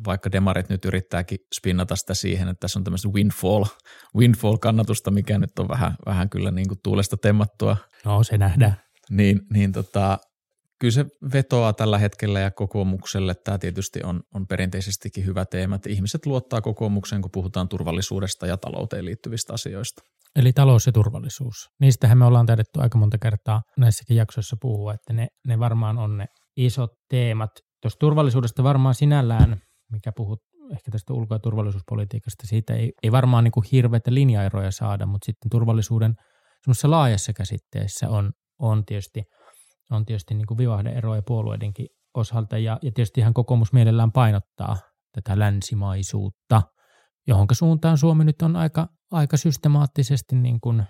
vaikka 0.08 0.32
demarit 0.32 0.70
nyt 0.70 0.86
yrittääkin 0.86 1.38
spinnata 1.56 1.96
sitä 1.96 2.14
siihen, 2.14 2.48
että 2.48 2.60
tässä 2.60 2.80
on 2.80 2.84
tämmöistä 2.84 3.10
windfall, 3.10 3.66
windfall-kannatusta, 4.18 5.12
mikä 5.12 5.38
nyt 5.38 5.60
on 5.60 5.68
vähän, 5.68 5.96
vähän 6.06 6.30
kyllä 6.30 6.52
niin 6.52 6.68
kuin 6.68 6.80
tuulesta 6.84 7.18
temmattua. 7.18 7.78
No 8.06 8.24
se 8.24 8.38
nähdään. 8.38 8.76
Niin, 9.10 9.42
niin 9.54 9.72
tota, 9.72 10.18
kyllä 10.80 10.92
se 10.92 11.06
vetoaa 11.34 11.74
tällä 11.74 11.98
hetkellä 11.98 12.40
ja 12.40 12.52
kokoomukselle. 12.52 13.36
Tämä 13.36 13.58
tietysti 13.58 14.04
on, 14.04 14.22
on 14.34 14.48
perinteisestikin 14.48 15.26
hyvä 15.26 15.46
teema, 15.46 15.76
että 15.76 15.90
ihmiset 15.90 16.26
luottaa 16.26 16.62
kokoomukseen, 16.62 17.22
kun 17.22 17.32
puhutaan 17.32 17.70
turvallisuudesta 17.70 18.48
ja 18.48 18.58
talouteen 18.58 19.06
liittyvistä 19.06 19.54
asioista. 19.54 20.02
Eli 20.36 20.54
talous 20.54 20.86
ja 20.86 20.92
turvallisuus. 20.92 21.70
Niistähän 21.80 22.18
me 22.18 22.26
ollaan 22.26 22.46
taidettu 22.46 22.80
aika 22.82 22.98
monta 22.98 23.18
kertaa 23.18 23.62
näissäkin 23.78 24.18
jaksoissa 24.18 24.58
puhua, 24.62 24.94
että 24.94 25.14
ne, 25.14 25.28
ne 25.48 25.60
varmaan 25.60 25.98
on 25.98 26.18
ne 26.18 26.26
isot 26.58 26.92
teemat, 27.10 27.52
Tuosta 27.86 28.00
turvallisuudesta 28.00 28.64
varmaan 28.64 28.96
sinällään, 28.96 29.58
mikä 29.92 30.12
puhut 30.16 30.40
ehkä 30.72 30.92
tästä 30.92 31.14
ulko- 31.14 31.36
ja 31.36 31.40
turvallisuuspolitiikasta, 31.40 32.48
siitä 32.48 32.74
ei, 32.74 32.94
ei 33.04 33.12
varmaan 33.12 33.44
niin 33.44 33.52
kuin 33.52 33.66
hirveitä 33.72 34.14
linjaeroja 34.14 34.72
saada, 34.72 35.06
mutta 35.06 35.26
sitten 35.26 35.50
turvallisuuden 35.50 36.16
semmoisessa 36.62 36.90
laajassa 36.90 37.34
käsitteessä 37.34 38.10
on, 38.10 38.32
on 38.60 38.86
tietysti, 38.86 39.24
on 39.92 40.06
tietysti 40.06 40.34
niin 40.34 40.46
kuin 40.46 40.58
vivahdeeroja 40.58 41.22
puolueidenkin 41.28 41.88
osalta, 42.14 42.58
ja, 42.58 42.80
ja 42.82 42.92
tietysti 42.92 43.22
ihan 43.22 43.34
kokoomus 43.34 43.74
mielellään 43.74 44.12
painottaa 44.12 44.78
tätä 45.12 45.40
länsimaisuutta, 45.40 46.62
johon 47.28 47.48
suuntaan 47.52 47.98
Suomi 47.98 48.26
nyt 48.26 48.42
on 48.42 48.56
aika, 48.56 48.88
aika 49.12 49.38
systemaattisesti 49.38 50.36
niin 50.36 50.60
kuin 50.62 50.84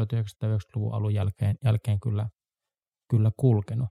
1990-luvun 0.00 0.94
alun 0.94 1.14
jälkeen, 1.14 1.56
jälkeen 1.64 2.00
kyllä, 2.00 2.28
kyllä 3.10 3.30
kulkenut. 3.36 3.88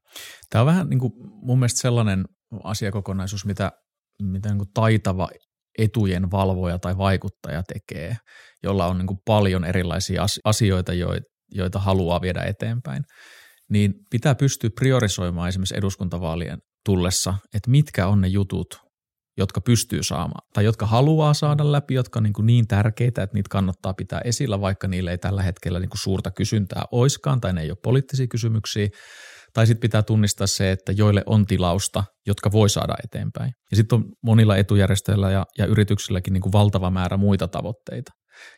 Tämä 0.49 0.61
on 0.61 0.65
vähän 0.65 0.89
niin 0.89 0.99
kuin 0.99 1.13
mun 1.17 1.59
mielestä 1.59 1.81
sellainen 1.81 2.25
asiakokonaisuus, 2.63 3.45
mitä, 3.45 3.71
mitä 4.21 4.49
niin 4.49 4.57
kuin 4.57 4.73
taitava 4.73 5.29
etujen 5.77 6.31
valvoja 6.31 6.79
tai 6.79 6.97
vaikuttaja 6.97 7.63
tekee, 7.63 8.17
jolla 8.63 8.85
on 8.85 8.97
niin 8.97 9.07
kuin 9.07 9.19
paljon 9.25 9.65
erilaisia 9.65 10.25
asioita, 10.43 10.91
joita 11.51 11.79
haluaa 11.79 12.21
viedä 12.21 12.43
eteenpäin, 12.43 13.03
niin 13.69 13.93
pitää 14.11 14.35
pystyä 14.35 14.69
priorisoimaan 14.75 15.49
esimerkiksi 15.49 15.77
eduskuntavaalien 15.77 16.57
tullessa, 16.85 17.33
että 17.53 17.71
mitkä 17.71 18.07
on 18.07 18.21
ne 18.21 18.27
jutut, 18.27 18.84
jotka 19.37 19.61
pystyy 19.61 20.03
saamaan 20.03 20.47
tai 20.53 20.65
jotka 20.65 20.85
haluaa 20.85 21.33
saada 21.33 21.71
läpi, 21.71 21.93
jotka 21.93 22.19
on 22.19 22.23
niin, 22.23 22.33
kuin 22.33 22.45
niin 22.45 22.67
tärkeitä, 22.67 23.23
että 23.23 23.33
niitä 23.33 23.49
kannattaa 23.49 23.93
pitää 23.93 24.21
esillä, 24.23 24.61
vaikka 24.61 24.87
niille 24.87 25.11
ei 25.11 25.17
tällä 25.17 25.43
hetkellä 25.43 25.79
niin 25.79 25.89
kuin 25.89 25.99
suurta 25.99 26.31
kysyntää 26.31 26.83
oiskaan 26.91 27.41
tai 27.41 27.53
ne 27.53 27.61
ei 27.61 27.69
ole 27.69 27.77
poliittisia 27.83 28.27
kysymyksiä, 28.27 28.87
tai 29.53 29.67
sitten 29.67 29.81
pitää 29.81 30.03
tunnistaa 30.03 30.47
se, 30.47 30.71
että 30.71 30.91
joille 30.91 31.23
on 31.25 31.45
tilausta, 31.45 32.03
jotka 32.27 32.51
voi 32.51 32.69
saada 32.69 32.95
eteenpäin. 33.03 33.51
Ja 33.71 33.77
sitten 33.77 33.95
on 33.95 34.05
monilla 34.23 34.57
etujärjestöillä 34.57 35.31
ja, 35.31 35.45
ja 35.57 35.65
yrityksilläkin 35.65 36.33
niin 36.33 36.41
kuin 36.41 36.53
valtava 36.53 36.91
määrä 36.91 37.17
muita 37.17 37.47
tavoitteita. 37.47 38.11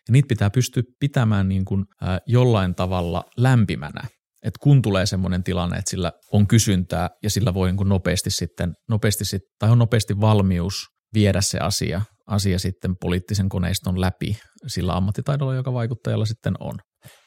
Ja 0.08 0.12
niitä 0.12 0.28
pitää 0.28 0.50
pystyä 0.50 0.84
pitämään 1.00 1.50
niin 1.50 1.66
kuin, 1.66 1.86
äh, 2.04 2.20
jollain 2.28 2.76
tavalla 2.76 3.24
lämpimänä. 3.38 4.02
Että 4.48 4.60
kun 4.64 4.82
tulee 4.82 5.06
semmoinen 5.06 5.44
tilanne, 5.44 5.78
että 5.78 5.90
sillä 5.90 6.12
on 6.32 6.48
kysyntää 6.48 7.10
ja 7.24 7.30
sillä 7.30 7.54
voi 7.54 7.72
niin 7.72 7.90
nopeasti 7.90 8.30
sitten, 8.32 8.74
nopeasti 8.90 9.26
sit, 9.26 9.42
tai 9.60 9.70
on 9.70 9.80
nopeasti 9.80 10.22
valmius 10.22 10.74
viedä 11.14 11.42
se 11.42 11.60
asia, 11.60 12.02
asia 12.28 12.60
sitten 12.60 12.96
poliittisen 13.02 13.50
koneiston 13.50 14.02
läpi 14.02 14.38
sillä 14.68 14.94
ammattitaidolla, 14.94 15.56
joka 15.56 15.74
vaikuttajalla 15.74 16.26
sitten 16.26 16.54
on. 16.60 16.80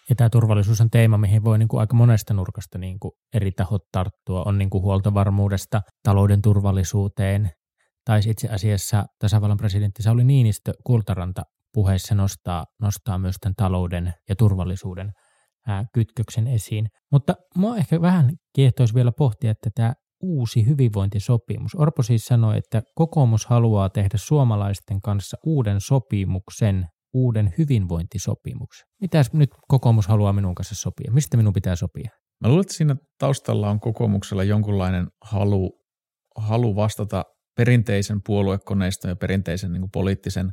Ja 0.08 0.16
tämä 0.16 0.30
turvallisuus 0.30 0.80
on 0.80 0.90
teema, 0.90 1.18
mihin 1.18 1.44
voi 1.44 1.58
niin 1.58 1.68
kuin 1.68 1.80
aika 1.80 1.96
monesta 1.96 2.34
nurkasta 2.34 2.78
niin 2.78 3.00
kuin 3.00 3.12
eri 3.34 3.52
tahot 3.52 3.82
tarttua. 3.92 4.42
On 4.46 4.58
niin 4.58 4.70
kuin 4.70 4.82
huoltovarmuudesta 4.82 5.82
talouden 6.02 6.42
turvallisuuteen, 6.42 7.50
tai 8.04 8.20
itse 8.26 8.48
asiassa 8.48 9.04
tasavallan 9.18 9.56
presidentti 9.56 10.02
Sauli 10.02 10.24
Niinistö 10.24 10.72
Kultaranta 10.84 11.42
puheessa 11.72 12.14
nostaa, 12.14 12.64
nostaa 12.80 13.18
myös 13.18 13.36
tämän 13.40 13.54
talouden 13.56 14.12
ja 14.28 14.36
turvallisuuden 14.36 15.12
kytköksen 15.94 16.46
esiin. 16.46 16.86
Mutta 17.12 17.34
mua 17.56 17.76
ehkä 17.76 18.00
vähän 18.00 18.30
kiehtoisi 18.54 18.94
vielä 18.94 19.12
pohtia, 19.12 19.50
että 19.50 19.70
tämä 19.74 19.94
uusi 20.22 20.66
hyvinvointisopimus. 20.66 21.74
Orpo 21.74 22.02
siis 22.02 22.24
sanoi, 22.24 22.58
että 22.58 22.82
kokoomus 22.94 23.46
haluaa 23.46 23.88
tehdä 23.88 24.18
suomalaisten 24.18 25.00
kanssa 25.00 25.36
uuden 25.44 25.80
sopimuksen 25.80 26.86
uuden 27.14 27.54
hyvinvointisopimuksen. 27.58 28.86
Mitäs 29.00 29.32
nyt 29.32 29.50
kokoomus 29.68 30.08
haluaa 30.08 30.32
minun 30.32 30.54
kanssa 30.54 30.74
sopia? 30.74 31.12
Mistä 31.12 31.36
minun 31.36 31.52
pitää 31.52 31.76
sopia? 31.76 32.10
Mä 32.40 32.48
luulen, 32.48 32.60
että 32.60 32.74
siinä 32.74 32.96
taustalla 33.18 33.70
on 33.70 33.80
kokoomuksella 33.80 34.44
jonkunlainen 34.44 35.06
halu, 35.24 35.72
halu 36.36 36.76
vastata 36.76 37.24
perinteisen 37.56 38.20
puoluekoneiston 38.26 39.08
ja 39.08 39.16
perinteisen 39.16 39.72
niin 39.72 39.90
poliittisen 39.92 40.50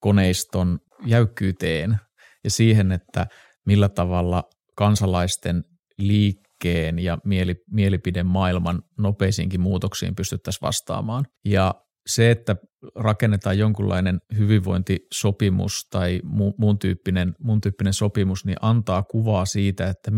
koneiston 0.00 0.78
jäykkyyteen 1.06 1.96
ja 2.44 2.50
siihen, 2.50 2.92
että 2.92 3.26
millä 3.66 3.88
tavalla 3.88 4.44
kansalaisten 4.76 5.64
liikkeen 5.98 6.98
ja 6.98 7.18
mieli, 7.24 7.54
mielipidemaailman 7.70 8.82
nopeisiinkin 8.98 9.60
muutoksiin 9.60 10.14
pystyttäisiin 10.14 10.62
vastaamaan. 10.62 11.24
Ja 11.44 11.74
se, 12.06 12.30
että 12.30 12.56
rakennetaan 12.94 13.58
jonkunlainen 13.58 14.20
hyvinvointisopimus 14.38 15.86
tai 15.90 16.20
mu- 16.24 16.54
muun, 16.58 16.78
tyyppinen, 16.78 17.34
muun 17.38 17.60
tyyppinen 17.60 17.92
sopimus, 17.92 18.44
niin 18.44 18.56
antaa 18.62 19.02
kuvaa 19.02 19.44
siitä, 19.44 19.88
että 19.88 20.10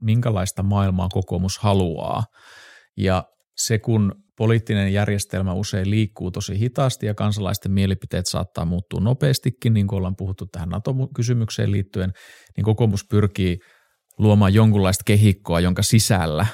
minkälaista 0.00 0.62
maailmaa 0.62 1.08
kokoomus 1.08 1.58
haluaa. 1.58 2.24
Ja 2.96 3.24
se, 3.56 3.78
kun 3.78 4.25
poliittinen 4.38 4.92
järjestelmä 4.92 5.52
usein 5.52 5.90
liikkuu 5.90 6.30
tosi 6.30 6.58
hitaasti 6.58 7.06
ja 7.06 7.14
kansalaisten 7.14 7.72
mielipiteet 7.72 8.26
saattaa 8.26 8.64
muuttua 8.64 9.00
nopeastikin, 9.00 9.74
niin 9.74 9.86
kuin 9.86 9.96
ollaan 9.96 10.16
puhuttu 10.16 10.46
tähän 10.46 10.68
NATO-kysymykseen 10.68 11.70
liittyen, 11.70 12.12
niin 12.56 12.64
kokoomus 12.64 13.04
pyrkii 13.10 13.58
luomaan 14.18 14.54
jonkunlaista 14.54 15.02
kehikkoa, 15.06 15.60
jonka 15.60 15.82
sisällä 15.82 16.46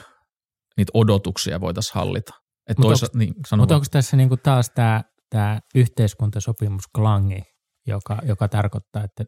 niitä 0.77 0.91
odotuksia 0.95 1.61
voitaisiin 1.61 1.95
hallita. 1.95 2.33
Mutta 2.69 2.83
toisa, 2.83 3.07
onko, 3.07 3.19
niin, 3.19 3.35
mut 3.57 3.71
onko 3.71 3.87
tässä 3.91 4.17
niinku 4.17 4.37
taas 4.37 4.71
tämä 4.75 5.03
tää 5.31 5.61
yhteiskuntasopimus 5.75 6.85
klangi, 6.97 7.43
joka, 7.87 8.19
joka 8.23 8.49
tarkoittaa, 8.49 9.05
että... 9.05 9.25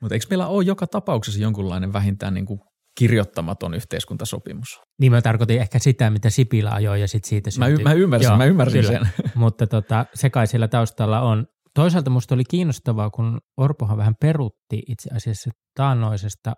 Mutta 0.00 0.14
eikö 0.14 0.26
meillä 0.30 0.46
ole 0.46 0.64
joka 0.64 0.86
tapauksessa 0.86 1.40
jonkunlainen 1.40 1.92
vähintään 1.92 2.34
niinku 2.34 2.58
kirjoittamaton 2.98 3.74
yhteiskuntasopimus? 3.74 4.80
Niin 5.00 5.12
mä 5.12 5.22
tarkoitin 5.22 5.60
ehkä 5.60 5.78
sitä, 5.78 6.10
mitä 6.10 6.30
Sipilä 6.30 6.70
ajoi 6.70 7.00
ja 7.00 7.08
sitten 7.08 7.28
siitä 7.28 7.50
syntyi. 7.50 7.74
Mä, 7.74 7.80
y- 7.80 7.84
mä 7.84 7.92
ymmärsin, 7.92 8.28
Joo, 8.28 8.36
mä 8.36 8.44
ymmärsin 8.44 8.84
kyllä. 8.84 8.98
sen. 8.98 9.08
Mutta 9.34 9.66
tota, 9.66 10.06
se 10.14 10.30
kai 10.30 10.46
siellä 10.46 10.68
taustalla 10.68 11.20
on. 11.20 11.46
Toisaalta 11.74 12.10
musta 12.10 12.34
oli 12.34 12.44
kiinnostavaa, 12.44 13.10
kun 13.10 13.40
Orpohan 13.56 13.98
vähän 13.98 14.14
perutti 14.20 14.82
itse 14.88 15.10
asiassa 15.14 15.50
taannoisesta 15.74 16.52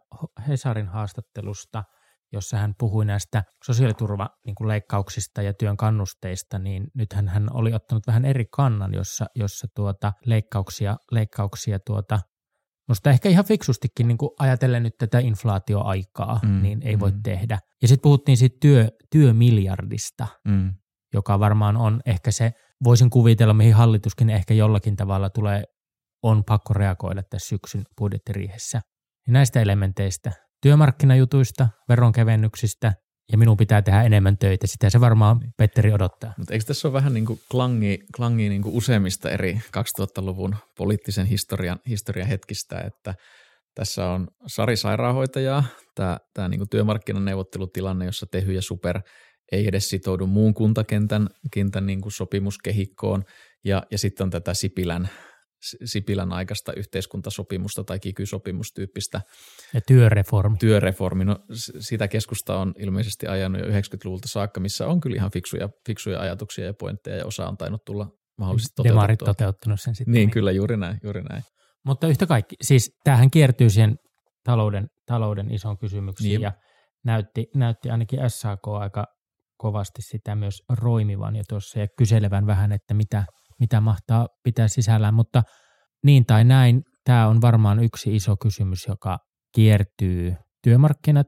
Hesarin 0.48 0.88
haastattelusta– 0.88 1.84
jossa 2.32 2.56
hän 2.56 2.74
puhui 2.78 3.04
näistä 3.04 3.42
sosiaaliturvaleikkauksista 3.64 5.42
ja 5.42 5.54
työn 5.54 5.76
kannusteista, 5.76 6.58
niin 6.58 6.86
nythän 6.94 7.28
hän 7.28 7.48
oli 7.52 7.74
ottanut 7.74 8.06
vähän 8.06 8.24
eri 8.24 8.44
kannan, 8.52 8.94
jossa, 8.94 9.26
jossa 9.34 9.66
tuota 9.74 10.12
leikkauksia, 10.26 10.96
leikkauksia 11.10 11.78
tuota, 11.86 12.18
Musta 12.88 13.10
ehkä 13.10 13.28
ihan 13.28 13.44
fiksustikin 13.44 14.08
niin 14.08 14.18
kuin 14.18 14.30
ajatellen 14.38 14.82
nyt 14.82 14.98
tätä 14.98 15.18
inflaatioaikaa, 15.18 16.40
mm, 16.42 16.62
niin 16.62 16.82
ei 16.82 16.96
mm. 16.96 17.00
voi 17.00 17.12
tehdä. 17.22 17.58
Ja 17.82 17.88
sitten 17.88 18.02
puhuttiin 18.02 18.36
siitä 18.36 18.56
työ, 18.60 18.88
työmiljardista, 19.10 20.26
mm. 20.48 20.74
joka 21.14 21.40
varmaan 21.40 21.76
on 21.76 22.00
ehkä 22.06 22.30
se, 22.30 22.52
voisin 22.84 23.10
kuvitella, 23.10 23.54
mihin 23.54 23.74
hallituskin 23.74 24.30
ehkä 24.30 24.54
jollakin 24.54 24.96
tavalla 24.96 25.30
tulee, 25.30 25.64
on 26.22 26.44
pakko 26.44 26.74
reagoida 26.74 27.22
tässä 27.22 27.48
syksyn 27.48 27.84
budjettiriihessä. 28.00 28.80
Ja 29.26 29.32
näistä 29.32 29.60
elementeistä 29.60 30.32
työmarkkinajutuista, 30.62 31.68
veronkevennyksistä 31.88 32.92
ja 33.32 33.38
minun 33.38 33.56
pitää 33.56 33.82
tehdä 33.82 34.02
enemmän 34.02 34.38
töitä. 34.38 34.66
Sitä 34.66 34.90
se 34.90 35.00
varmaan 35.00 35.38
niin. 35.38 35.52
Petteri 35.56 35.92
odottaa. 35.92 36.34
Mutta 36.38 36.54
eikö 36.54 36.64
tässä 36.64 36.88
ole 36.88 36.92
vähän 36.92 37.14
niin 37.14 37.26
kuin 37.26 37.40
klangi, 37.50 37.98
klangi 38.16 38.48
niin 38.48 38.62
kuin 38.62 38.74
useimmista 38.74 39.30
eri 39.30 39.60
2000-luvun 39.76 40.56
poliittisen 40.76 41.26
historian, 41.26 41.78
historian 41.88 42.28
hetkistä, 42.28 42.80
että 42.80 43.14
Tässä 43.74 44.10
on 44.10 44.28
Sari 44.46 44.76
Sairaanhoitajaa, 44.76 45.64
tämä, 45.94 46.18
tämä 46.34 46.48
niin 46.48 46.68
työmarkkinaneuvottelutilanne, 46.70 48.04
jossa 48.04 48.26
Tehy 48.26 48.52
ja 48.52 48.62
Super 48.62 49.00
ei 49.52 49.68
edes 49.68 49.88
sitoudu 49.88 50.26
muun 50.26 50.54
kuntakentän 50.54 51.28
kentän 51.52 51.86
niin 51.86 52.00
kuin 52.00 52.12
sopimuskehikkoon. 52.12 53.24
Ja, 53.64 53.82
ja 53.90 53.98
sitten 53.98 54.24
on 54.24 54.30
tätä 54.30 54.54
Sipilän, 54.54 55.08
Sipilän 55.84 56.32
aikaista 56.32 56.72
yhteiskuntasopimusta 56.72 57.84
tai 57.84 57.98
kikysopimustyyppistä. 57.98 59.20
Ja 59.74 59.80
työreformi. 59.80 60.56
Työreformi. 60.58 61.24
No, 61.24 61.36
sitä 61.80 62.08
keskusta 62.08 62.58
on 62.58 62.74
ilmeisesti 62.78 63.26
ajanut 63.26 63.60
jo 63.60 63.66
90-luvulta 63.66 64.28
saakka, 64.28 64.60
missä 64.60 64.86
on 64.86 65.00
kyllä 65.00 65.16
ihan 65.16 65.30
fiksuja, 65.30 65.68
fiksuja 65.86 66.20
ajatuksia 66.20 66.64
ja 66.64 66.74
pointteja 66.74 67.16
ja 67.16 67.26
osa 67.26 67.48
on 67.48 67.56
tainnut 67.56 67.84
tulla 67.84 68.08
mahdollisesti 68.38 68.72
toteutettua. 68.76 69.00
Demarit 69.00 69.18
toteuttanut 69.18 69.80
sen 69.80 69.94
sitten. 69.94 70.12
Niin, 70.12 70.20
niin, 70.20 70.30
kyllä 70.30 70.52
juuri 70.52 70.76
näin, 70.76 70.98
juuri 71.02 71.22
näin. 71.22 71.42
Mutta 71.84 72.08
yhtä 72.08 72.26
kaikki, 72.26 72.56
siis 72.62 72.90
tämähän 73.04 73.30
kiertyy 73.30 73.70
siihen 73.70 73.96
talouden, 74.44 74.88
talouden 75.06 75.54
isoon 75.54 75.78
kysymyksiin 75.78 76.28
niin. 76.28 76.40
ja 76.40 76.52
näytti, 77.04 77.46
näytti 77.54 77.90
ainakin 77.90 78.20
SAK 78.30 78.68
aika 78.68 79.04
kovasti 79.56 80.02
sitä 80.02 80.34
myös 80.34 80.62
roimivan 80.68 81.36
jo 81.36 81.42
tuossa 81.48 81.78
ja 81.78 81.86
kyselevän 81.98 82.46
vähän, 82.46 82.72
että 82.72 82.94
mitä, 82.94 83.24
mitä 83.60 83.80
mahtaa 83.80 84.28
pitää 84.42 84.68
sisällään, 84.68 85.14
mutta 85.14 85.42
niin 86.04 86.26
tai 86.26 86.44
näin, 86.44 86.82
tämä 87.04 87.28
on 87.28 87.40
varmaan 87.40 87.80
yksi 87.80 88.16
iso 88.16 88.36
kysymys, 88.36 88.86
joka 88.88 89.18
kiertyy 89.54 90.34
työmarkkinat, 90.62 91.26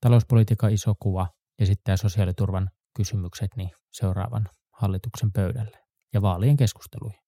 talouspolitiikan 0.00 0.72
iso 0.72 0.94
kuva 1.02 1.28
ja 1.60 1.66
sitten 1.66 1.84
tämä 1.84 1.96
sosiaaliturvan 1.96 2.70
kysymykset 2.96 3.50
niin 3.56 3.70
seuraavan 3.92 4.48
hallituksen 4.80 5.32
pöydälle 5.32 5.78
ja 6.14 6.22
vaalien 6.22 6.56
keskusteluihin. 6.56 7.20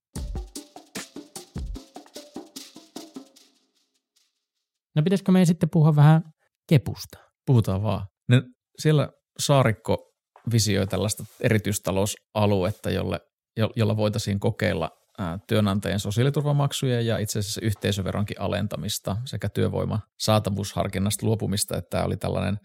No 4.96 5.02
pitäisikö 5.02 5.32
meidän 5.32 5.46
sitten 5.46 5.70
puhua 5.72 5.96
vähän 5.96 6.22
kepusta? 6.68 7.18
Puhutaan 7.46 7.82
vaan. 7.82 8.06
Ne, 8.28 8.42
siellä 8.78 9.08
Saarikko 9.38 10.12
visioi 10.52 10.86
tällaista 10.86 11.24
erityistalousaluetta, 11.40 12.90
jolle, 12.90 13.20
jo, 13.20 13.35
jolla 13.76 13.96
voitaisiin 13.96 14.40
kokeilla 14.40 14.90
työnantajien 15.46 16.00
sosiaaliturvamaksuja 16.00 17.00
ja 17.00 17.18
itse 17.18 17.38
asiassa 17.38 17.60
yhteisöveronkin 17.64 18.40
alentamista 18.40 19.16
sekä 19.24 19.48
työvoima 19.48 20.00
saatavuusharkinnasta 20.18 21.26
luopumista, 21.26 21.76
että 21.76 21.90
tämä 21.90 22.04
oli 22.04 22.16
tällainen 22.16 22.58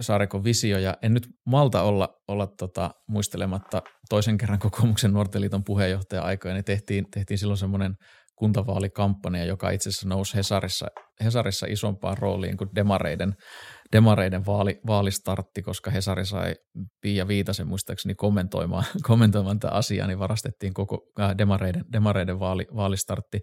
Saarikon 0.00 0.44
visio 0.44 0.78
ja 0.78 0.96
en 1.02 1.14
nyt 1.14 1.28
malta 1.46 1.82
olla, 1.82 2.08
olla 2.28 2.46
tota, 2.46 2.90
muistelematta 3.08 3.82
toisen 4.08 4.38
kerran 4.38 4.58
kokoomuksen 4.58 5.12
nuorten 5.12 5.40
liiton 5.40 5.64
puheenjohtaja 5.64 6.22
aikoja, 6.22 6.54
niin 6.54 6.64
tehtiin, 6.64 7.06
tehtiin 7.10 7.38
silloin 7.38 7.58
semmoinen 7.58 7.96
kuntavaalikampanja, 8.40 9.44
joka 9.44 9.70
itse 9.70 9.88
asiassa 9.88 10.08
nousi 10.08 10.36
Hesarissa, 10.36 10.86
Hesarissa 11.24 11.66
isompaan 11.70 12.18
rooliin 12.18 12.56
kuin 12.56 12.70
demareiden, 12.74 13.34
demareiden 13.92 14.46
vaali, 14.46 14.80
vaalistartti, 14.86 15.62
koska 15.62 15.90
Hesari 15.90 16.26
sai 16.26 16.54
Pia 17.00 17.28
Viitasen 17.28 17.68
muistaakseni 17.68 18.14
kommentoimaan, 18.14 18.84
kommentoimaan 19.08 19.58
tätä 19.58 19.74
asiaa, 19.74 20.06
niin 20.06 20.18
varastettiin 20.18 20.74
koko 20.74 20.98
äh, 21.20 21.38
demareiden, 21.38 21.84
demareiden 21.92 22.40
vaali, 22.40 22.66
vaalistartti. 22.76 23.38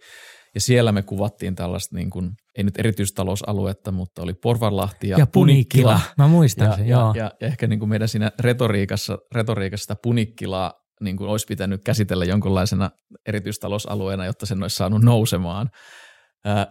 Ja 0.55 0.61
siellä 0.61 0.91
me 0.91 1.01
kuvattiin 1.01 1.55
tällaista, 1.55 1.95
niin 1.95 2.09
kuin, 2.09 2.31
ei 2.57 2.63
nyt 2.63 2.79
erityistalousaluetta, 2.79 3.91
mutta 3.91 4.21
oli 4.21 4.33
Porvarlahti 4.33 5.09
ja, 5.09 5.17
ja 5.17 5.27
Punikkila. 5.27 5.91
Punikkila. 5.91 6.13
Mä 6.17 6.27
muistan 6.27 6.67
ja, 6.67 6.75
sen, 6.75 6.87
ja, 6.87 6.97
joo. 6.97 7.13
Ja, 7.15 7.31
ja, 7.41 7.47
ehkä 7.47 7.67
niin 7.67 7.79
kuin 7.79 7.89
meidän 7.89 8.07
siinä 8.07 8.31
retoriikassa, 8.39 9.17
retoriikassa 9.35 9.83
sitä 9.83 9.95
Punikkilaa 10.03 10.73
niin 11.01 11.17
kuin 11.17 11.29
olisi 11.29 11.45
pitänyt 11.45 11.81
käsitellä 11.83 12.25
jonkunlaisena 12.25 12.91
erityistalousalueena, 13.25 14.25
jotta 14.25 14.45
sen 14.45 14.63
olisi 14.63 14.75
saanut 14.75 15.01
nousemaan. 15.01 15.69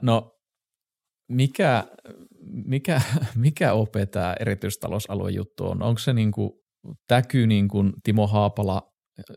No, 0.03 0.33
mikä, 1.29 1.85
mikä, 2.65 3.01
mikä 3.35 3.73
OP 3.73 3.95
tämä 4.11 4.35
erityistalousaluejuttu 4.41 5.67
on? 5.67 5.83
Onko 5.83 5.99
se 5.99 6.13
niin 6.13 6.33
kuin, 6.33 6.51
täky 7.09 7.47
niin 7.47 7.69
kuin 7.69 7.93
Timo 8.03 8.27
Haapala 8.27 8.83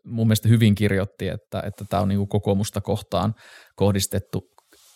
mun 0.05 0.27
mielestä 0.27 0.49
hyvin 0.49 0.75
kirjoitti, 0.75 1.27
että, 1.27 1.61
että 1.65 1.85
tämä 1.89 2.01
on 2.01 2.07
niin 2.07 2.17
kuin 2.17 2.29
kokoomusta 2.29 2.81
kohtaan 2.81 3.33
kohdistettu, 3.75 4.41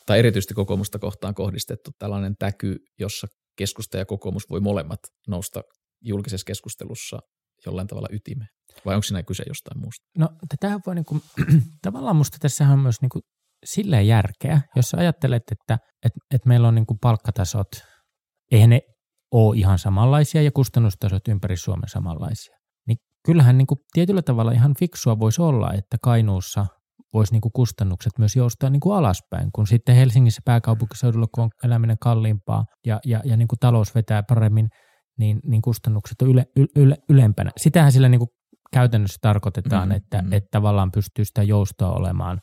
tai 0.06 0.20
erityisesti 0.20 0.54
kokoomusta 0.54 1.00
kohtaan 1.00 1.34
kohdistettu 1.34 1.92
tällainen 2.00 2.36
täky, 2.40 2.78
jossa 3.00 3.28
keskusta 3.58 3.98
ja 3.98 4.06
kokoomus 4.06 4.50
voi 4.50 4.60
molemmat 4.60 5.00
nousta 5.28 5.62
julkisessa 6.02 6.46
keskustelussa 6.46 7.20
jollain 7.66 7.88
tavalla 7.88 8.08
ytimeen. 8.12 8.50
Vai 8.86 8.96
onko 8.96 9.04
siinä 9.04 9.24
kyse 9.24 9.44
jostain 9.48 9.82
muusta? 9.82 10.06
No 10.18 10.30
tätä 10.50 10.80
voi 10.88 10.96
niin 10.96 11.06
kuin, 11.06 11.22
tavallaan 11.86 12.16
musta 12.16 12.38
tässä 12.42 12.68
on 12.68 12.80
myös 12.80 13.02
niin 13.02 13.10
kuin 13.10 13.22
silleen 13.66 14.08
järkeä, 14.08 14.62
jos 14.76 14.90
sä 14.90 14.98
ajattelet, 14.98 15.44
että, 15.52 15.78
että, 16.06 16.20
että 16.36 16.50
meillä 16.50 16.68
on 16.68 16.76
niin 16.76 16.86
kuin 16.86 16.98
palkkatasot, 17.02 17.68
eihän 18.52 18.70
ne 18.70 18.82
ole 19.32 19.58
ihan 19.58 19.80
samanlaisia 19.80 20.42
ja 20.42 20.52
kustannustasot 20.52 21.28
ympäri 21.28 21.58
Suomen 21.58 21.90
samanlaisia. 21.90 22.58
Niin 22.88 22.98
kyllähän 23.26 23.58
niin 23.58 23.68
kuin 23.68 23.78
tietyllä 23.94 24.22
tavalla 24.22 24.52
ihan 24.52 24.74
fiksua 24.80 25.20
voisi 25.20 25.42
olla, 25.42 25.74
että 25.74 25.98
Kainuussa 26.02 26.66
voisi 27.14 27.34
niin 27.34 27.42
kuin 27.42 27.52
kustannukset 27.52 28.14
myös 28.18 28.36
joustaa 28.36 28.70
niin 28.70 28.80
kuin 28.80 28.96
alaspäin, 28.96 29.50
kun 29.56 29.68
sitten 29.68 29.96
Helsingissä 29.96 30.42
pääkaupunkiseudulla, 30.46 31.28
kun 31.36 31.44
on 31.44 31.50
eläminen 31.64 31.98
kalliimpaa 32.02 32.66
ja, 32.86 33.00
ja, 33.06 33.22
ja 33.26 33.38
niin 33.38 33.48
kuin 33.48 33.60
talous 33.60 33.96
vetää 33.96 34.24
paremmin, 34.24 34.70
niin, 35.20 35.40
niin 35.44 35.62
kustannukset 35.62 36.22
on 36.22 36.30
yle, 36.30 36.46
yle, 36.76 36.98
ylempänä. 37.10 37.52
Sitähän 37.58 37.92
sillä 37.92 38.10
niin 38.10 38.20
kuin 38.20 38.30
käytännössä 38.74 39.18
tarkoitetaan, 39.22 39.90
mm, 39.90 39.96
että, 39.96 40.22
mm. 40.22 40.34
että 40.34 40.48
tavallaan 40.52 40.92
pystyy 40.92 41.26
sitä 41.26 41.44
joustoa 41.44 41.92
olemaan 41.92 42.42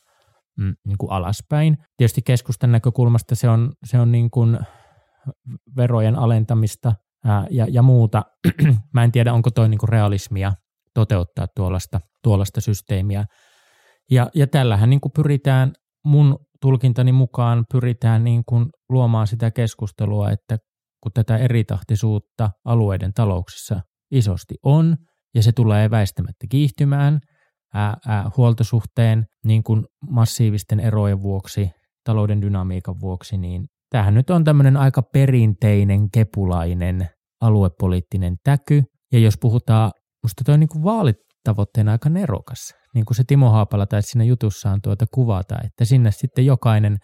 mm, 0.57 0.73
niin 0.87 0.97
kuin 0.97 1.11
alaspäin. 1.11 1.77
Tietysti 1.97 2.21
keskustan 2.21 2.71
näkökulmasta 2.71 3.35
se 3.35 3.49
on, 3.49 3.71
se 3.85 3.99
on 3.99 4.11
niin 4.11 4.31
kuin 4.31 4.59
verojen 5.77 6.15
alentamista 6.15 6.93
ää, 7.25 7.47
ja, 7.49 7.67
ja 7.69 7.81
muuta. 7.81 8.23
Mä 8.93 9.03
en 9.03 9.11
tiedä, 9.11 9.33
onko 9.33 9.51
toi 9.51 9.69
niin 9.69 9.77
kuin 9.77 9.89
realismia 9.89 10.53
toteuttaa 10.93 11.47
tuollaista, 11.55 11.99
tuollaista 12.23 12.61
systeemiä. 12.61 13.25
Ja, 14.11 14.29
ja 14.35 14.47
tällähän 14.47 14.89
niin 14.89 15.01
kuin 15.01 15.11
pyritään, 15.11 15.73
mun 16.05 16.37
tulkintani 16.61 17.11
mukaan 17.11 17.65
pyritään 17.71 18.23
niin 18.23 18.43
kuin 18.45 18.65
luomaan 18.89 19.27
sitä 19.27 19.51
keskustelua, 19.51 20.31
että 20.31 20.57
kun 21.01 21.11
tätä 21.13 21.37
eritahtisuutta 21.37 22.49
alueiden 22.65 23.13
talouksissa 23.13 23.81
isosti 24.11 24.55
on– 24.63 24.95
ja 25.35 25.43
se 25.43 25.51
tulee 25.51 25.89
väistämättä 25.89 26.47
kiihtymään 26.49 27.19
ää, 27.73 27.97
ää, 28.07 28.31
huoltosuhteen 28.37 29.25
niin 29.45 29.63
kuin 29.63 29.85
massiivisten 30.09 30.79
erojen 30.79 31.21
vuoksi, 31.21 31.71
talouden 32.03 32.41
dynamiikan 32.41 32.95
vuoksi, 33.01 33.37
niin 33.37 33.65
tämähän 33.89 34.13
nyt 34.13 34.29
on 34.29 34.43
tämmöinen 34.43 34.77
aika 34.77 35.01
perinteinen 35.01 36.11
kepulainen 36.11 37.09
aluepoliittinen 37.41 38.35
täky. 38.43 38.83
Ja 39.11 39.19
jos 39.19 39.37
puhutaan, 39.41 39.91
musta 40.23 40.43
toi 40.45 40.57
niin 40.57 40.69
kuin 40.69 40.83
vaalitavoitteena 40.83 41.91
aika 41.91 42.09
nerokas, 42.09 42.73
niin 42.93 43.05
kuin 43.05 43.17
se 43.17 43.23
Timo 43.27 43.49
Haapala 43.49 43.85
tai 43.85 44.01
siinä 44.01 44.23
jutussaan 44.23 44.81
tuota 44.81 45.05
kuvata, 45.13 45.55
että 45.63 45.85
sinne 45.85 46.11
sitten 46.11 46.45
jokainen 46.45 46.97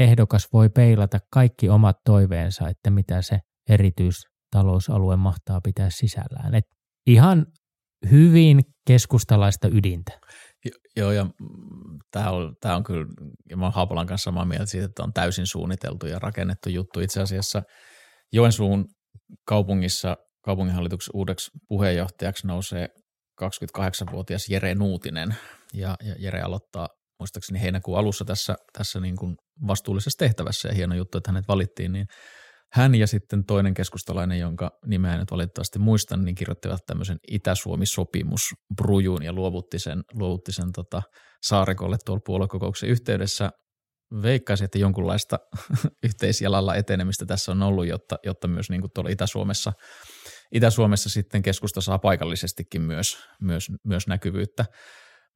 ehdokas 0.00 0.48
voi 0.52 0.68
peilata 0.68 1.18
kaikki 1.32 1.68
omat 1.68 1.96
toiveensa, 2.04 2.68
että 2.68 2.90
mitä 2.90 3.22
se 3.22 3.38
erityistalousalue 3.68 5.16
mahtaa 5.16 5.60
pitää 5.60 5.88
sisällään. 5.90 6.54
Et 6.54 6.64
ihan 7.06 7.46
hyvin 8.10 8.60
keskustalaista 8.86 9.68
ydintä. 9.68 10.20
Joo, 10.96 11.12
ja 11.12 11.26
tämä 12.10 12.30
on, 12.30 12.54
tämä 12.60 12.76
on 12.76 12.84
kyllä, 12.84 13.06
ja 13.50 13.56
mä 13.56 13.64
olen 13.64 13.74
Haapalan 13.74 14.06
kanssa 14.06 14.24
samaa 14.24 14.44
mieltä 14.44 14.66
siitä, 14.66 14.86
että 14.86 15.02
on 15.02 15.12
täysin 15.12 15.46
suunniteltu 15.46 16.06
ja 16.06 16.18
rakennettu 16.18 16.68
juttu. 16.68 17.00
Itse 17.00 17.22
asiassa 17.22 17.62
Joensuun 18.32 18.84
kaupungissa 19.48 20.16
kaupunginhallituksen 20.44 21.10
uudeksi 21.14 21.50
puheenjohtajaksi 21.68 22.46
nousee 22.46 22.88
28-vuotias 23.42 24.48
Jere 24.48 24.74
Nuutinen, 24.74 25.36
ja, 25.74 25.96
ja 26.02 26.14
Jere 26.18 26.40
aloittaa 26.40 26.88
muistaakseni 27.18 27.62
heinäkuun 27.62 27.98
alussa 27.98 28.24
tässä, 28.24 28.56
tässä 28.72 29.00
niin 29.00 29.16
kuin 29.16 29.36
vastuullisessa 29.66 30.18
tehtävässä, 30.18 30.68
ja 30.68 30.74
hieno 30.74 30.94
juttu, 30.94 31.18
että 31.18 31.30
hänet 31.30 31.48
valittiin, 31.48 31.92
niin 31.92 32.06
hän 32.72 32.94
ja 32.94 33.06
sitten 33.06 33.44
toinen 33.44 33.74
keskustalainen, 33.74 34.38
jonka 34.38 34.70
nimeä 34.86 35.18
nyt 35.18 35.30
valitettavasti 35.30 35.78
muistan, 35.78 36.24
niin 36.24 36.34
kirjoittivat 36.34 36.80
tämmöisen 36.86 37.18
Itä-Suomi-sopimus 37.30 38.42
Brujun 38.76 39.22
ja 39.22 39.32
luovutti 39.32 39.78
sen, 39.78 40.02
luovutti 40.14 40.52
sen 40.52 40.72
tota, 40.74 41.02
Saarikolle 41.42 41.96
tuolla 42.04 42.22
puoluekokouksen 42.26 42.88
yhteydessä. 42.88 43.50
Veikkaisin, 44.22 44.64
että 44.64 44.78
jonkunlaista 44.78 45.38
yhteisjalalla 46.06 46.74
etenemistä 46.74 47.26
tässä 47.26 47.52
on 47.52 47.62
ollut, 47.62 47.86
jotta, 47.86 48.16
jotta 48.24 48.48
myös 48.48 48.70
niin 48.70 48.80
kuin 48.80 48.90
tuolla 48.94 49.10
Itä-Suomessa, 49.10 49.72
Itä-Suomessa 50.52 51.10
sitten 51.10 51.42
keskusta 51.42 51.80
saa 51.80 51.98
paikallisestikin 51.98 52.82
myös, 52.82 53.18
myös, 53.42 53.68
myös 53.84 54.06
näkyvyyttä. 54.06 54.64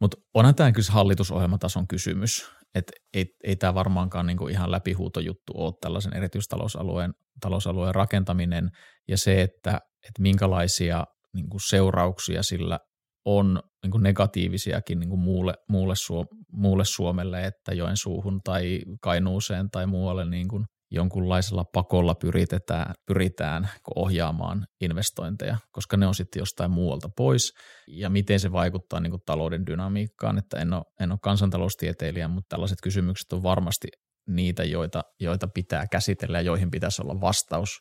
Mutta 0.00 0.16
onhan 0.34 0.54
tämä 0.54 0.72
kyllä 0.72 0.92
hallitusohjelmatason 0.92 1.88
kysymys, 1.88 2.50
että 2.74 2.92
ei, 3.14 3.26
ei 3.44 3.56
tämä 3.56 3.74
varmaankaan 3.74 4.26
niinku 4.26 4.48
ihan 4.48 4.70
läpihuutojuttu 4.70 5.52
ole 5.54 5.74
tällaisen 5.80 6.16
erityistalousalueen 6.16 7.14
talousalueen 7.40 7.94
rakentaminen. 7.94 8.70
Ja 9.08 9.18
se, 9.18 9.42
että, 9.42 9.70
että 10.08 10.22
minkälaisia 10.22 11.04
niinku 11.34 11.58
seurauksia 11.58 12.42
sillä 12.42 12.80
on 13.24 13.62
niinku 13.82 13.98
negatiivisiakin 13.98 14.98
niinku 15.00 15.16
muulle, 15.16 15.54
muulle, 15.68 15.94
Suom- 15.96 16.26
muulle 16.52 16.84
Suomelle, 16.84 17.46
että 17.46 17.74
Joensuuhun 17.74 18.40
tai 18.44 18.80
Kainuuseen 19.00 19.70
tai 19.70 19.86
muualle 19.86 20.24
niinku 20.24 20.64
jonkunlaisella 20.90 21.64
pakolla 21.64 22.14
pyritetään, 22.14 22.94
pyritään 23.06 23.68
ohjaamaan 23.94 24.66
investointeja, 24.80 25.58
koska 25.72 25.96
ne 25.96 26.06
on 26.06 26.14
sitten 26.14 26.40
jostain 26.40 26.70
muualta 26.70 27.08
pois, 27.16 27.52
ja 27.88 28.10
miten 28.10 28.40
se 28.40 28.52
vaikuttaa 28.52 29.00
niin 29.00 29.10
kuin 29.10 29.22
talouden 29.26 29.66
dynamiikkaan, 29.66 30.38
että 30.38 30.58
en 30.58 30.72
ole, 30.72 30.84
en 31.00 31.12
ole 31.12 31.18
kansantaloustieteilijä, 31.22 32.28
mutta 32.28 32.48
tällaiset 32.48 32.78
kysymykset 32.82 33.32
on 33.32 33.42
varmasti 33.42 33.88
niitä, 34.28 34.64
joita, 34.64 35.02
joita 35.20 35.48
pitää 35.48 35.86
käsitellä 35.86 36.38
ja 36.38 36.42
joihin 36.42 36.70
pitäisi 36.70 37.02
olla 37.02 37.20
vastaus, 37.20 37.78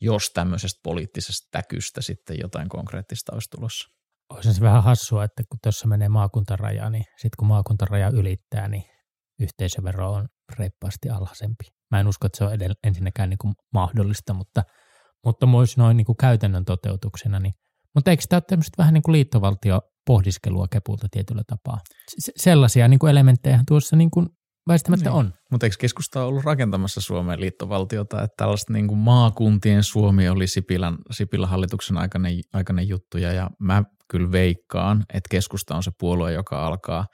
jos 0.00 0.30
tämmöisestä 0.34 0.80
poliittisesta 0.82 1.48
täkystä 1.50 2.02
sitten 2.02 2.36
jotain 2.42 2.68
konkreettista 2.68 3.32
olisi 3.32 3.50
tulossa. 3.50 3.88
Olisi 4.34 4.54
se 4.54 4.60
vähän 4.60 4.82
hassua, 4.82 5.24
että 5.24 5.42
kun 5.48 5.58
tuossa 5.62 5.88
menee 5.88 6.08
maakuntaraja, 6.08 6.90
niin 6.90 7.04
sitten 7.04 7.36
kun 7.38 7.48
maakuntaraja 7.48 8.08
ylittää, 8.08 8.68
niin 8.68 8.84
yhteisövero 9.40 10.12
on 10.12 10.28
reippaasti 10.58 11.08
alhaisempi. 11.10 11.75
Mä 11.90 12.00
en 12.00 12.08
usko, 12.08 12.26
että 12.26 12.38
se 12.38 12.44
on 12.44 12.52
edellä, 12.52 12.74
ensinnäkään 12.84 13.30
niin 13.30 13.38
kuin 13.38 13.54
mahdollista, 13.72 14.34
mutta, 14.34 14.62
mutta 15.24 15.46
myös 15.46 15.76
noin 15.76 15.96
niin 15.96 16.04
kuin 16.04 16.16
käytännön 16.16 16.64
toteutuksena. 16.64 17.40
Niin, 17.40 17.54
mutta 17.94 18.10
eikö 18.10 18.22
tämä 18.28 18.36
ole 18.36 18.42
tämmöistä 18.48 18.78
vähän 18.78 18.94
niin 18.94 19.02
kuin 19.02 19.12
liittovaltio-pohdiskelua 19.12 20.66
Kepulta 20.70 21.06
tietyllä 21.10 21.42
tapaa? 21.46 21.78
Se, 22.18 22.32
sellaisia 22.36 22.88
niin 22.88 22.98
kuin 22.98 23.10
elementtejä 23.10 23.60
tuossa 23.68 23.96
niin 23.96 24.10
kuin 24.10 24.26
väistämättä 24.68 25.10
niin. 25.10 25.18
on. 25.18 25.32
Mutta 25.50 25.66
eikö 25.66 25.76
keskusta 25.80 26.24
ollut 26.24 26.44
rakentamassa 26.44 27.00
Suomeen 27.00 27.40
liittovaltiota, 27.40 28.22
että 28.22 28.34
tällaista 28.36 28.72
niin 28.72 28.88
kuin 28.88 28.98
maakuntien 28.98 29.82
Suomi 29.82 30.28
oli 30.28 30.46
Sipilän, 30.46 30.96
Sipilän 31.10 31.48
hallituksen 31.48 31.98
aikainen, 31.98 32.40
aikainen 32.52 32.88
juttuja 32.88 33.32
ja 33.32 33.50
mä 33.60 33.84
kyllä 34.10 34.32
veikkaan, 34.32 35.04
että 35.14 35.28
keskusta 35.30 35.76
on 35.76 35.82
se 35.82 35.90
puolue, 35.98 36.32
joka 36.32 36.66
alkaa 36.66 37.06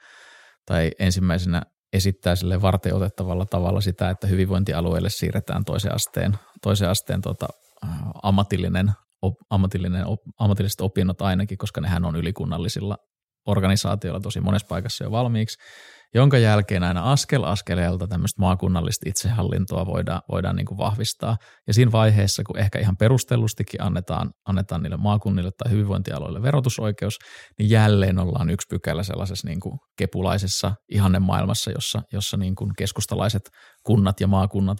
tai 0.65 0.91
ensimmäisenä 0.99 1.61
esittää 1.93 2.35
sille 2.35 2.61
varteutettavalla 2.61 3.45
tavalla 3.45 3.81
sitä, 3.81 4.09
että 4.09 4.27
hyvinvointialueelle 4.27 5.09
siirretään 5.09 5.65
toisen 5.65 5.95
asteen, 5.95 6.37
toisen 6.61 6.89
asteen 6.89 7.21
tota, 7.21 7.47
ammatillinen, 8.23 8.91
op, 9.21 9.33
ammatillinen, 9.49 10.05
op, 10.05 10.21
ammatilliset 10.39 10.81
opinnot 10.81 11.21
ainakin, 11.21 11.57
koska 11.57 11.81
nehän 11.81 12.05
on 12.05 12.15
ylikunnallisilla 12.15 12.97
organisaatioilla 13.47 14.19
tosi 14.19 14.41
monessa 14.41 14.67
paikassa 14.67 15.03
jo 15.03 15.11
valmiiksi 15.11 15.57
jonka 16.13 16.37
jälkeen 16.37 16.83
aina 16.83 17.11
askel 17.11 17.43
askeleelta 17.43 18.07
tämmöistä 18.07 18.41
maakunnallista 18.41 19.09
itsehallintoa 19.09 19.85
voidaan, 19.85 20.21
voidaan 20.31 20.55
niin 20.55 20.65
kuin 20.65 20.77
vahvistaa. 20.77 21.37
Ja 21.67 21.73
siinä 21.73 21.91
vaiheessa, 21.91 22.43
kun 22.43 22.57
ehkä 22.57 22.79
ihan 22.79 22.97
perustellustikin 22.97 23.81
annetaan, 23.81 24.31
annetaan 24.45 24.83
niille 24.83 24.97
maakunnille 24.97 25.51
tai 25.57 25.71
hyvinvointialoille 25.71 26.41
verotusoikeus, 26.41 27.19
niin 27.59 27.69
jälleen 27.69 28.19
ollaan 28.19 28.49
yksi 28.49 28.67
pykälä 28.69 29.03
sellaisessa 29.03 29.47
niin 29.47 29.59
kuin 29.59 29.79
kepulaisessa 29.97 30.75
ihannemaailmassa, 30.91 31.71
jossa, 31.71 32.01
jossa 32.13 32.37
niin 32.37 32.55
kuin 32.55 32.71
keskustalaiset 32.77 33.49
kunnat 33.85 34.19
ja 34.19 34.27
maakunnat 34.27 34.77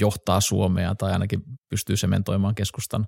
johtaa 0.00 0.40
Suomea 0.40 0.94
tai 0.94 1.12
ainakin 1.12 1.40
pystyy 1.70 1.96
sementoimaan 1.96 2.54
keskustan 2.54 3.06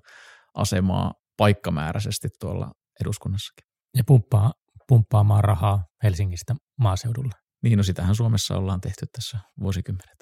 asemaa 0.53 1.13
paikkamääräisesti 1.37 2.27
tuolla 2.39 2.71
eduskunnassakin. 3.01 3.65
Ja 3.97 4.03
pumppaa, 4.07 4.53
pumppaamaan 4.87 5.43
rahaa 5.43 5.83
Helsingistä 6.03 6.55
maaseudulle. 6.79 7.44
Niin, 7.65 7.77
no 7.77 7.83
sitähän 7.83 8.15
Suomessa 8.15 8.57
ollaan 8.57 8.81
tehty 8.81 9.05
tässä 9.11 9.39
vuosikymmenet. 9.59 10.15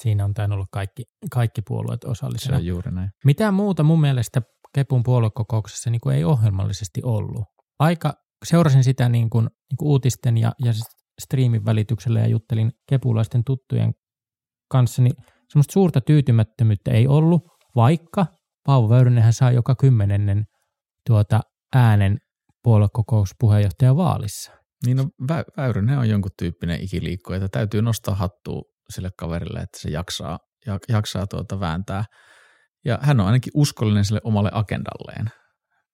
Siinä 0.00 0.24
on 0.24 0.34
tainnut 0.34 0.56
olla 0.56 0.66
kaikki, 0.72 1.02
kaikki 1.30 1.62
puolueet 1.62 2.04
osallisena. 2.04 2.56
Se 2.56 2.60
on 2.60 2.66
juuri 2.66 2.92
näin. 2.92 3.10
Mitään 3.24 3.54
muuta 3.54 3.82
mun 3.82 4.00
mielestä 4.00 4.42
Kepun 4.74 5.02
puoluekokouksessa 5.02 5.90
niin 5.90 6.00
kuin 6.00 6.16
ei 6.16 6.24
ohjelmallisesti 6.24 7.00
ollut. 7.04 7.44
Aika 7.78 8.14
seurasin 8.44 8.84
sitä 8.84 9.08
niin 9.08 9.30
kuin, 9.30 9.44
niin 9.44 9.76
kuin 9.78 9.88
uutisten 9.88 10.38
ja, 10.38 10.52
ja 10.64 10.72
striimin 11.22 11.64
välityksellä 11.64 12.20
ja 12.20 12.26
juttelin 12.26 12.72
kepulaisten 12.88 13.44
tuttujen 13.44 13.92
kanssa, 14.70 15.02
niin 15.02 15.14
semmoista 15.48 15.72
suurta 15.72 16.00
tyytymättömyyttä 16.00 16.90
ei 16.90 17.06
ollut, 17.06 17.42
vaikka 17.76 18.26
Paavo 18.66 18.88
Väyrynenhän 18.88 19.32
saa 19.32 19.52
joka 19.52 19.74
kymmenennen 19.74 20.44
tuota 21.06 21.40
äänen 21.74 22.18
puoluekokouspuheenjohtajan 22.62 23.96
vaalissa. 23.96 24.59
Niin 24.86 24.96
no, 24.96 25.04
Vä- 25.04 25.44
Väyrynen 25.56 25.98
on 25.98 26.08
jonkun 26.08 26.30
tyyppinen 26.38 26.80
ikiliikko, 26.80 27.34
että 27.34 27.48
täytyy 27.48 27.82
nostaa 27.82 28.14
hattua 28.14 28.62
sille 28.90 29.10
kaverille, 29.18 29.60
että 29.60 29.78
se 29.80 29.90
jaksaa, 29.90 30.38
jaksaa 30.88 31.26
tuota 31.26 31.60
vääntää. 31.60 32.04
Ja 32.84 32.98
hän 33.02 33.20
on 33.20 33.26
ainakin 33.26 33.52
uskollinen 33.54 34.04
sille 34.04 34.20
omalle 34.24 34.50
agendalleen 34.52 35.30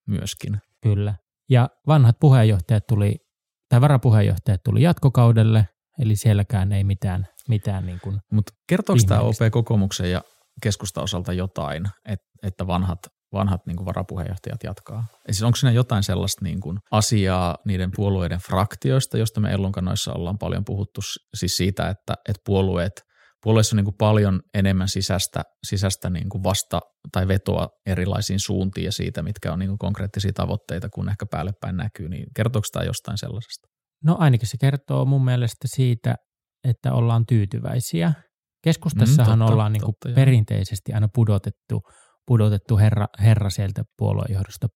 myöskin. 0.07 0.59
Kyllä. 0.83 1.14
Ja 1.51 1.68
vanhat 1.87 2.16
puheenjohtajat 2.20 2.87
tuli, 2.87 3.16
tai 3.68 3.81
varapuheenjohtajat 3.81 4.61
tuli 4.64 4.83
jatkokaudelle, 4.83 5.68
eli 5.99 6.16
sielläkään 6.16 6.72
ei 6.72 6.85
mitään, 6.85 7.27
mitään 7.49 7.87
niin 7.87 7.99
kuin 8.03 8.20
Mutta 8.33 8.53
kertooko 8.68 9.03
tämä 9.09 9.20
OP 9.20 9.37
kokoomuksen 9.51 10.11
ja 10.11 10.22
keskusta 10.62 11.03
osalta 11.03 11.33
jotain, 11.33 11.85
että 12.42 12.66
vanhat 12.66 12.99
vanhat 13.37 13.66
niin 13.66 13.77
kuin 13.77 13.87
varapuheenjohtajat 13.87 14.62
jatkaa. 14.64 15.07
Ja 15.29 15.35
siis 15.35 15.42
onko 15.42 15.57
siinä 15.57 15.72
jotain 15.72 16.03
sellaista 16.03 16.44
niin 16.44 16.61
kuin 16.61 16.79
asiaa 16.90 17.57
niiden 17.64 17.90
puolueiden 17.96 18.38
fraktioista, 18.38 19.18
josta 19.18 19.40
me 19.40 19.53
Ellunkanoissa 19.53 20.12
ollaan 20.12 20.38
paljon 20.38 20.64
puhuttu, 20.64 21.01
siis 21.35 21.57
siitä, 21.57 21.88
että, 21.88 22.14
että 22.29 22.42
puolueet, 22.46 22.92
puolueissa 23.42 23.75
on 23.75 23.77
niin 23.77 23.85
kuin 23.85 23.96
paljon 23.99 24.40
enemmän 24.55 24.88
sisäistä, 24.88 25.42
sisäistä 25.66 26.11
niin 26.11 26.29
kuin 26.29 26.44
vasta- 26.44 26.81
tai 27.12 27.29
vetoa 27.29 27.68
erilaisiin 27.87 28.40
suuntiin 28.40 28.85
ja 28.85 28.92
siitä, 28.92 29.22
mitkä 29.22 29.53
on 29.53 29.59
niin 29.59 29.68
kuin 29.68 29.79
konkreettisia 29.79 30.33
tavoitteita, 30.35 30.88
kun 30.88 31.09
ehkä 31.09 31.27
päälle 31.31 31.53
päin 31.61 31.77
näkyy, 31.77 32.09
niin 32.09 32.27
kertooko 32.37 32.66
tämä 32.72 32.85
jostain 32.85 33.18
sellaisesta? 33.18 33.68
No 34.05 34.16
ainakin 34.18 34.49
se 34.49 34.57
kertoo 34.61 35.05
mun 35.05 35.25
mielestä 35.25 35.68
siitä, 35.68 36.14
että 36.64 36.92
ollaan 36.92 37.27
tyytyväisiä. 37.27 38.12
Keskustassahan 38.64 39.38
mm, 39.38 39.42
totta, 39.42 39.53
ollaan 39.53 39.72
totta, 39.72 39.87
niin 39.87 39.96
kuin 40.05 40.14
perinteisesti 40.14 40.92
aina 40.92 41.09
pudotettu– 41.14 41.83
pudotettu 42.26 42.78
herra, 42.78 43.06
herra 43.20 43.50
sieltä 43.50 43.82
puoluejohdosta 43.98 44.66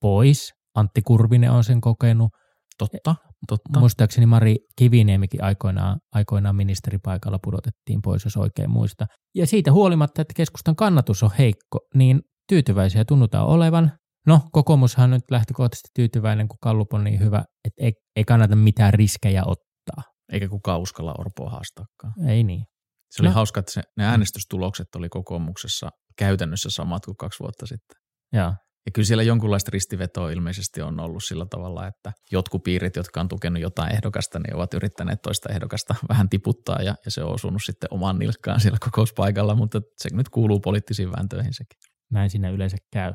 pois. 0.00 0.52
Antti 0.74 1.02
Kurvinen 1.02 1.50
on 1.50 1.64
sen 1.64 1.80
kokenut. 1.80 2.30
Totta, 2.78 3.16
totta. 3.48 3.80
Muistaakseni 3.80 4.26
Mari 4.26 4.56
Kiviniemikin 4.76 5.44
aikoinaan, 5.44 5.98
aikoinaan 6.14 6.56
ministeripaikalla 6.56 7.38
pudotettiin 7.42 8.02
pois, 8.02 8.24
jos 8.24 8.36
oikein 8.36 8.70
muista. 8.70 9.06
Ja 9.34 9.46
siitä 9.46 9.72
huolimatta, 9.72 10.22
että 10.22 10.34
keskustan 10.36 10.76
kannatus 10.76 11.22
on 11.22 11.30
heikko, 11.38 11.78
niin 11.94 12.20
tyytyväisiä 12.48 13.04
tunnutaan 13.04 13.46
olevan. 13.46 13.92
No, 14.26 14.40
kokoomushan 14.52 15.04
on 15.04 15.10
nyt 15.10 15.30
lähtökohtaisesti 15.30 15.88
tyytyväinen, 15.94 16.48
kun 16.48 16.58
Kallup 16.62 16.94
on 16.94 17.04
niin 17.04 17.20
hyvä, 17.20 17.44
että 17.64 17.84
ei, 17.84 17.92
ei 18.16 18.24
kannata 18.24 18.56
mitään 18.56 18.94
riskejä 18.94 19.42
ottaa. 19.46 20.12
Eikä 20.32 20.48
kukaan 20.48 20.80
uskalla 20.80 21.14
Orpoa 21.18 21.50
haastaakaan. 21.50 22.28
Ei 22.28 22.44
niin. 22.44 22.64
Se 23.10 23.22
oli 23.22 23.28
no. 23.28 23.34
hauska, 23.34 23.60
että 23.60 23.72
se, 23.72 23.82
ne 23.96 24.06
äänestystulokset 24.06 24.86
oli 24.96 25.08
kokoomuksessa 25.08 25.90
käytännössä 26.20 26.70
samat 26.70 27.04
kuin 27.04 27.16
kaksi 27.16 27.40
vuotta 27.40 27.66
sitten. 27.66 27.96
Ja. 28.32 28.54
Ja 28.86 28.92
kyllä 28.92 29.06
siellä 29.06 29.22
jonkunlaista 29.22 29.70
ristivetoa 29.72 30.30
ilmeisesti 30.30 30.82
on 30.82 31.00
ollut 31.00 31.24
sillä 31.24 31.46
tavalla, 31.50 31.86
että 31.86 32.12
jotkut 32.32 32.62
piirit, 32.62 32.96
jotka 32.96 33.20
on 33.20 33.28
tukenut 33.28 33.62
jotain 33.62 33.92
ehdokasta, 33.92 34.38
niin 34.38 34.56
ovat 34.56 34.74
yrittäneet 34.74 35.22
toista 35.22 35.52
ehdokasta 35.52 35.94
vähän 36.08 36.28
tiputtaa 36.28 36.82
ja, 36.82 36.94
ja 37.04 37.10
se 37.10 37.24
on 37.24 37.34
osunut 37.34 37.62
sitten 37.64 37.88
omaan 37.92 38.18
nilkkaan 38.18 38.60
siellä 38.60 38.78
kokouspaikalla, 38.80 39.54
mutta 39.54 39.80
se 39.96 40.08
nyt 40.12 40.28
kuuluu 40.28 40.60
poliittisiin 40.60 41.12
vääntöihin 41.12 41.54
sekin. 41.54 41.78
Näin 42.12 42.30
siinä 42.30 42.50
yleensä 42.50 42.76
käy. 42.92 43.12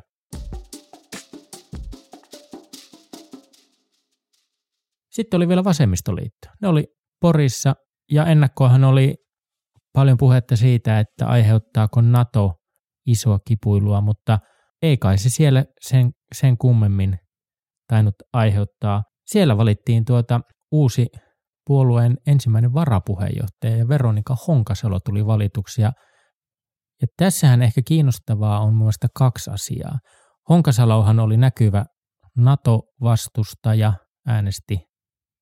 Sitten 5.11 5.37
oli 5.37 5.47
vielä 5.47 5.63
vasemmistoliitto. 5.63 6.47
Ne 6.61 6.67
oli 6.67 6.87
Porissa 7.21 7.75
ja 8.11 8.25
ennakkoahan 8.25 8.83
oli 8.83 9.15
paljon 9.93 10.17
puhetta 10.17 10.55
siitä, 10.55 10.99
että 10.99 11.27
aiheuttaako 11.27 12.01
NATO 12.01 12.53
isoa 13.05 13.39
kipuilua, 13.47 14.01
mutta 14.01 14.39
ei 14.81 14.97
kai 14.97 15.17
se 15.17 15.29
siellä 15.29 15.65
sen, 15.81 16.11
sen 16.35 16.57
kummemmin 16.57 17.19
tainnut 17.87 18.15
aiheuttaa. 18.33 19.03
Siellä 19.25 19.57
valittiin 19.57 20.05
tuota 20.05 20.41
uusi 20.71 21.07
puolueen 21.67 22.17
ensimmäinen 22.27 22.73
varapuheenjohtaja 22.73 23.77
ja 23.77 23.87
Veronika 23.87 24.37
Honkasalo 24.47 24.99
tuli 24.99 25.25
valituksi. 25.25 25.81
Ja, 25.81 25.93
ja 27.01 27.07
tässähän 27.17 27.61
ehkä 27.61 27.81
kiinnostavaa 27.87 28.59
on 28.59 28.73
muista 28.73 29.07
kaksi 29.15 29.51
asiaa. 29.51 29.99
Honkasalohan 30.49 31.19
oli 31.19 31.37
näkyvä 31.37 31.85
NATO-vastustaja, 32.37 33.93
äänesti, 34.27 34.79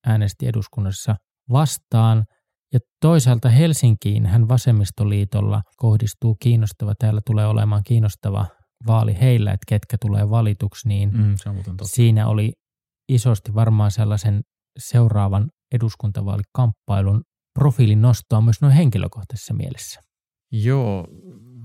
äänesti 0.06 0.46
eduskunnassa 0.46 1.16
vastaan– 1.50 2.24
ja 2.74 2.80
toisaalta 3.00 3.48
Helsinkiin 3.48 4.26
hän 4.26 4.48
vasemmistoliitolla 4.48 5.62
kohdistuu 5.76 6.36
kiinnostava, 6.40 6.94
täällä 6.98 7.20
tulee 7.26 7.46
olemaan 7.46 7.82
kiinnostava 7.86 8.46
vaali 8.86 9.20
heillä, 9.20 9.52
että 9.52 9.64
ketkä 9.68 9.96
tulee 10.00 10.30
valituksi, 10.30 10.88
niin 10.88 11.10
mm, 11.16 11.34
siinä 11.82 12.26
oli 12.26 12.52
isosti 13.08 13.54
varmaan 13.54 13.90
sellaisen 13.90 14.42
seuraavan 14.78 15.50
eduskuntavaalikamppailun 15.72 17.22
profiilin 17.58 18.02
nostoa 18.02 18.40
myös 18.40 18.60
noin 18.60 18.74
henkilökohtaisessa 18.74 19.54
mielessä. 19.54 20.00
Joo, 20.52 21.08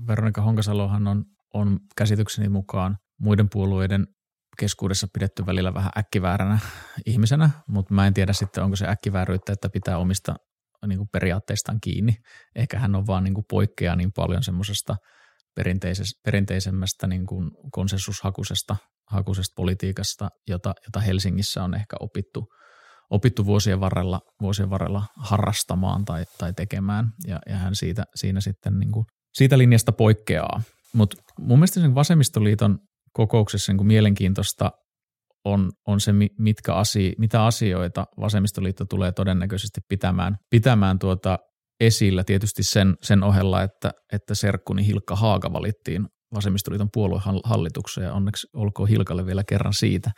Veronika 0.06 0.42
Honkasalohan 0.42 1.06
on, 1.08 1.24
on 1.54 1.78
käsitykseni 1.96 2.48
mukaan 2.48 2.98
muiden 3.20 3.48
puolueiden 3.52 4.06
keskuudessa 4.58 5.06
pidetty 5.12 5.46
välillä 5.46 5.74
vähän 5.74 5.92
äkkivääränä 5.98 6.58
ihmisenä, 7.06 7.50
mutta 7.68 7.94
mä 7.94 8.06
en 8.06 8.14
tiedä 8.14 8.32
sitten, 8.32 8.64
onko 8.64 8.76
se 8.76 8.88
äkkivääryyttä, 8.88 9.52
että 9.52 9.68
pitää 9.68 9.98
omista 9.98 10.34
niin 10.86 10.98
kuin 10.98 11.08
periaatteistaan 11.12 11.78
kiinni. 11.80 12.14
Ehkä 12.56 12.78
hän 12.78 12.94
on 12.94 13.06
vaan 13.06 13.24
niin 13.24 13.34
kuin 13.34 13.44
poikkeaa 13.50 13.96
niin 13.96 14.12
paljon 14.16 14.42
semmoisesta 14.42 14.96
perinteisemmästä 16.24 17.06
niin 17.06 17.26
kuin 17.26 17.50
konsensushakuisesta 17.72 18.76
hakuisesta 19.10 19.52
politiikasta, 19.56 20.28
jota, 20.48 20.74
jota 20.86 21.00
Helsingissä 21.00 21.64
on 21.64 21.74
ehkä 21.74 21.96
opittu, 22.00 22.46
opittu 23.10 23.46
vuosien, 23.46 23.80
varrella, 23.80 24.20
vuosien 24.42 24.70
varrella 24.70 25.06
harrastamaan 25.16 26.04
tai, 26.04 26.24
tai 26.38 26.52
tekemään, 26.52 27.08
ja, 27.26 27.38
ja 27.46 27.56
hän 27.56 27.74
siitä, 27.74 28.04
siinä 28.14 28.40
sitten 28.40 28.78
niin 28.78 28.92
kuin, 28.92 29.04
siitä 29.34 29.58
linjasta 29.58 29.92
poikkeaa. 29.92 30.62
Mutta 30.92 31.16
mun 31.38 31.58
mielestä 31.58 31.80
sen 31.80 31.94
vasemmistoliiton 31.94 32.78
kokouksessa 33.12 33.72
niin 33.72 33.78
kuin 33.78 33.86
mielenkiintoista 33.86 34.70
on, 35.44 35.70
on 35.86 36.00
se, 36.00 36.12
mitkä 36.38 36.74
asio, 36.74 37.12
mitä 37.18 37.44
asioita 37.44 38.04
vasemmistoliitto 38.20 38.84
tulee 38.84 39.12
todennäköisesti 39.12 39.80
pitämään, 39.88 40.36
pitämään 40.50 40.98
tuota 40.98 41.38
esillä 41.80 42.24
tietysti 42.24 42.62
sen, 42.62 42.94
sen 43.02 43.22
ohella, 43.22 43.62
että, 43.62 43.90
että 44.12 44.34
serkkuni 44.34 44.86
Hilkka 44.86 45.16
Haaga 45.16 45.52
valittiin 45.52 46.06
vasemmistoliiton 46.34 46.88
puoluehallitukseen 46.92 48.04
ja 48.04 48.12
onneksi 48.12 48.46
olkoon 48.54 48.88
Hilkalle 48.88 49.26
vielä 49.26 49.42
kerran 49.48 49.74
siitä. 49.74 50.10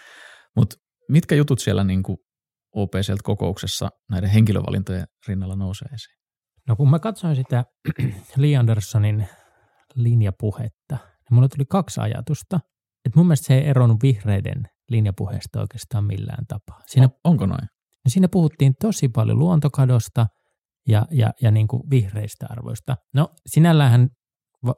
Mutta 0.56 0.76
mitkä 1.08 1.34
jutut 1.34 1.58
siellä 1.58 1.84
niin 1.84 2.02
kuin 2.02 2.16
OP 2.76 2.90
sieltä 3.00 3.22
kokouksessa 3.24 3.88
näiden 4.10 4.30
henkilövalintojen 4.30 5.06
rinnalla 5.28 5.56
nousee 5.56 5.88
esiin? 5.94 6.16
No 6.68 6.76
kun 6.76 6.90
mä 6.90 6.98
katsoin 6.98 7.36
sitä 7.36 7.64
Lee 8.36 8.56
Andersonin 8.56 9.28
linjapuhetta, 9.94 10.96
niin 10.96 11.34
mulle 11.34 11.48
tuli 11.48 11.64
kaksi 11.68 12.00
ajatusta. 12.00 12.60
Että 13.04 13.18
mun 13.18 13.26
mielestä 13.26 13.46
se 13.46 13.54
ei 13.54 13.68
eronnut 13.68 14.02
vihreiden 14.02 14.62
linjapuheesta 14.90 15.60
oikeastaan 15.60 16.04
millään 16.04 16.46
tapaa. 16.48 16.80
Siinä, 16.86 17.06
on, 17.06 17.12
onko 17.24 17.46
noin? 17.46 17.68
No 18.04 18.08
siinä 18.08 18.28
puhuttiin 18.28 18.74
tosi 18.80 19.08
paljon 19.08 19.38
luontokadosta 19.38 20.26
ja, 20.88 21.06
ja, 21.10 21.32
ja 21.42 21.50
niin 21.50 21.68
kuin 21.68 21.82
vihreistä 21.90 22.46
arvoista. 22.50 22.96
No 23.14 23.28
sinällähän 23.46 24.08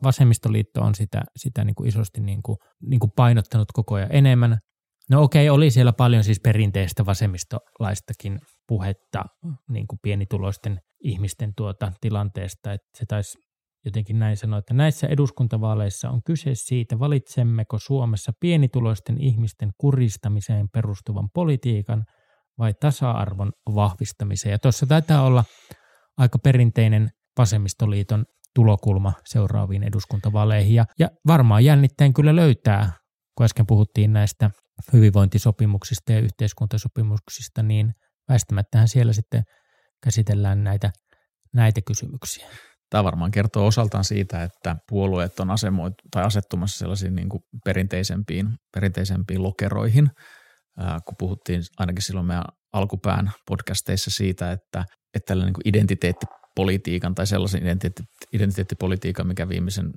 vasemmistoliitto 0.02 0.80
on 0.82 0.94
sitä, 0.94 1.22
sitä 1.36 1.64
niin 1.64 1.74
kuin 1.74 1.88
isosti 1.88 2.20
niin 2.20 2.42
kuin, 2.42 2.56
niin 2.82 3.00
kuin 3.00 3.12
painottanut 3.16 3.72
koko 3.72 3.94
ajan 3.94 4.08
enemmän. 4.12 4.58
No 5.10 5.22
okei, 5.22 5.50
oli 5.50 5.70
siellä 5.70 5.92
paljon 5.92 6.24
siis 6.24 6.40
perinteistä 6.40 7.06
vasemmistolaistakin 7.06 8.38
puhetta 8.68 9.24
niin 9.68 9.86
kuin 9.86 9.98
pienituloisten 10.02 10.80
ihmisten 11.00 11.52
tuota 11.56 11.92
tilanteesta, 12.00 12.72
että 12.72 12.88
se 12.98 13.04
taisi 13.08 13.38
jotenkin 13.84 14.18
näin 14.18 14.36
sanoa, 14.36 14.58
että 14.58 14.74
näissä 14.74 15.06
eduskuntavaaleissa 15.06 16.10
on 16.10 16.22
kyse 16.22 16.54
siitä, 16.54 16.98
valitsemmeko 16.98 17.78
Suomessa 17.78 18.32
pienituloisten 18.40 19.20
ihmisten 19.20 19.70
kuristamiseen 19.78 20.68
perustuvan 20.68 21.30
politiikan 21.34 22.04
vai 22.58 22.74
tasa-arvon 22.80 23.52
vahvistamiseen. 23.74 24.52
Ja 24.52 24.58
tuossa 24.58 24.86
taitaa 24.86 25.22
olla 25.22 25.44
aika 26.16 26.38
perinteinen 26.38 27.10
vasemmistoliiton 27.38 28.24
tulokulma 28.54 29.12
seuraaviin 29.24 29.82
eduskuntavaaleihin. 29.82 30.74
Ja, 30.74 31.08
varmaan 31.26 31.64
jännittäen 31.64 32.14
kyllä 32.14 32.36
löytää, 32.36 32.92
kun 33.36 33.44
äsken 33.44 33.66
puhuttiin 33.66 34.12
näistä 34.12 34.50
hyvinvointisopimuksista 34.92 36.12
ja 36.12 36.20
yhteiskuntasopimuksista, 36.20 37.62
niin 37.62 37.94
väistämättähän 38.28 38.88
siellä 38.88 39.12
sitten 39.12 39.42
käsitellään 40.04 40.64
näitä, 40.64 40.92
näitä 41.54 41.80
kysymyksiä. 41.86 42.48
Tämä 42.90 43.04
varmaan 43.04 43.30
kertoo 43.30 43.66
osaltaan 43.66 44.04
siitä, 44.04 44.42
että 44.42 44.76
puolueet 44.88 45.40
on 45.40 45.50
asemoit, 45.50 45.94
tai 46.10 46.24
asettumassa 46.24 46.78
sellaisiin 46.78 47.14
niin 47.14 47.28
kuin 47.28 47.42
perinteisempiin, 47.64 48.48
perinteisempiin 48.74 49.42
lokeroihin, 49.42 50.10
ää, 50.78 50.98
kun 51.06 51.14
puhuttiin 51.18 51.62
ainakin 51.78 52.02
silloin 52.02 52.26
meidän 52.26 52.44
alkupään 52.72 53.30
podcasteissa 53.46 54.10
siitä, 54.10 54.52
että, 54.52 54.84
että 55.14 55.26
tällainen 55.26 55.52
niin 55.52 55.68
identiteetti 55.76 56.26
politiikan 56.56 57.14
tai 57.14 57.26
sellaisen 57.26 57.62
identiteetti, 57.62 58.02
identiteettipolitiikan, 58.32 59.26
mikä 59.26 59.48
viimeisen 59.48 59.90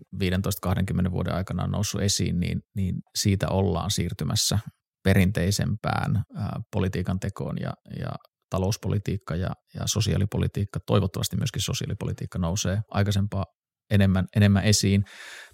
15-20 1.08 1.12
vuoden 1.12 1.34
aikana 1.34 1.63
on 1.63 1.71
noussut 1.71 2.02
esiin, 2.02 2.39
niin, 2.39 2.60
niin 2.76 2.95
siitä 3.15 3.47
ollaan 3.50 3.91
siirtymässä 3.91 4.60
perinteisempään 5.04 6.23
ää, 6.36 6.60
politiikan 6.73 7.19
tekoon 7.19 7.56
ja, 7.62 7.73
ja 8.00 8.10
talouspolitiikka 8.49 9.36
ja, 9.36 9.49
ja 9.73 9.81
sosiaalipolitiikka, 9.86 10.79
toivottavasti 10.88 11.38
myöskin 11.38 11.62
sosiaalipolitiikka 11.62 12.39
nousee 12.39 12.79
aikaisempaa 12.91 13.45
enemmän, 13.89 14.25
enemmän 14.36 14.63
esiin, 14.63 15.03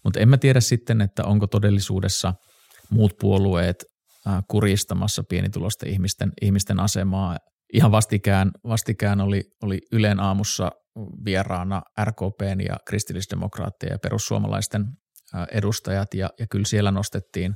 mutta 0.04 0.20
en 0.20 0.30
mä 0.30 0.38
tiedä 0.38 0.60
sitten, 0.60 1.02
että 1.02 1.24
onko 1.26 1.48
todellisuudessa 1.48 2.34
muut 2.90 3.14
puolueet 3.20 3.86
kuristamassa 4.50 5.24
pienitulosten 5.30 5.90
ihmisten, 5.90 6.32
ihmisten 6.42 6.80
asemaa. 6.80 7.38
Ihan 7.74 7.92
vastikään, 7.92 8.52
vastikään 8.68 9.22
oli, 9.22 9.44
oli 9.64 9.80
Ylen 9.92 10.20
aamussa 10.20 10.72
vieraana 11.26 11.82
RKPn 12.04 12.62
ja 12.70 12.78
kristillisdemokraattien 12.88 13.92
ja 13.92 13.98
perussuomalaisten 14.00 14.86
edustajat 15.52 16.14
ja, 16.14 16.30
ja 16.40 16.46
kyllä 16.52 16.66
siellä 16.66 16.92
nostettiin, 16.92 17.54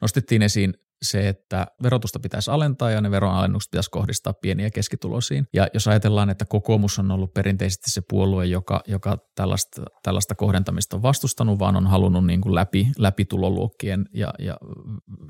nostettiin 0.00 0.42
esiin 0.42 0.74
se, 1.02 1.28
että 1.28 1.66
verotusta 1.82 2.20
pitäisi 2.20 2.50
alentaa 2.50 2.90
ja 2.90 3.00
ne 3.00 3.10
veronalennukset 3.10 3.70
pitäisi 3.70 3.90
kohdistaa 3.90 4.32
pieniä 4.32 4.70
keskituloisiin. 4.70 5.46
Ja 5.52 5.68
jos 5.74 5.88
ajatellaan, 5.88 6.30
että 6.30 6.44
kokoomus 6.44 6.98
on 6.98 7.10
ollut 7.10 7.34
perinteisesti 7.34 7.90
se 7.90 8.02
puolue, 8.08 8.46
joka, 8.46 8.80
joka 8.86 9.18
tällaista, 9.34 9.82
tällaista 10.02 10.34
kohdentamista 10.34 10.96
on 10.96 11.02
vastustanut, 11.02 11.58
vaan 11.58 11.76
on 11.76 11.86
halunnut 11.86 12.26
niin 12.26 12.40
kuin 12.40 12.54
läpi, 12.54 12.88
läpi 12.98 13.24
tuloluokkien 13.24 14.04
ja, 14.14 14.34
ja 14.38 14.56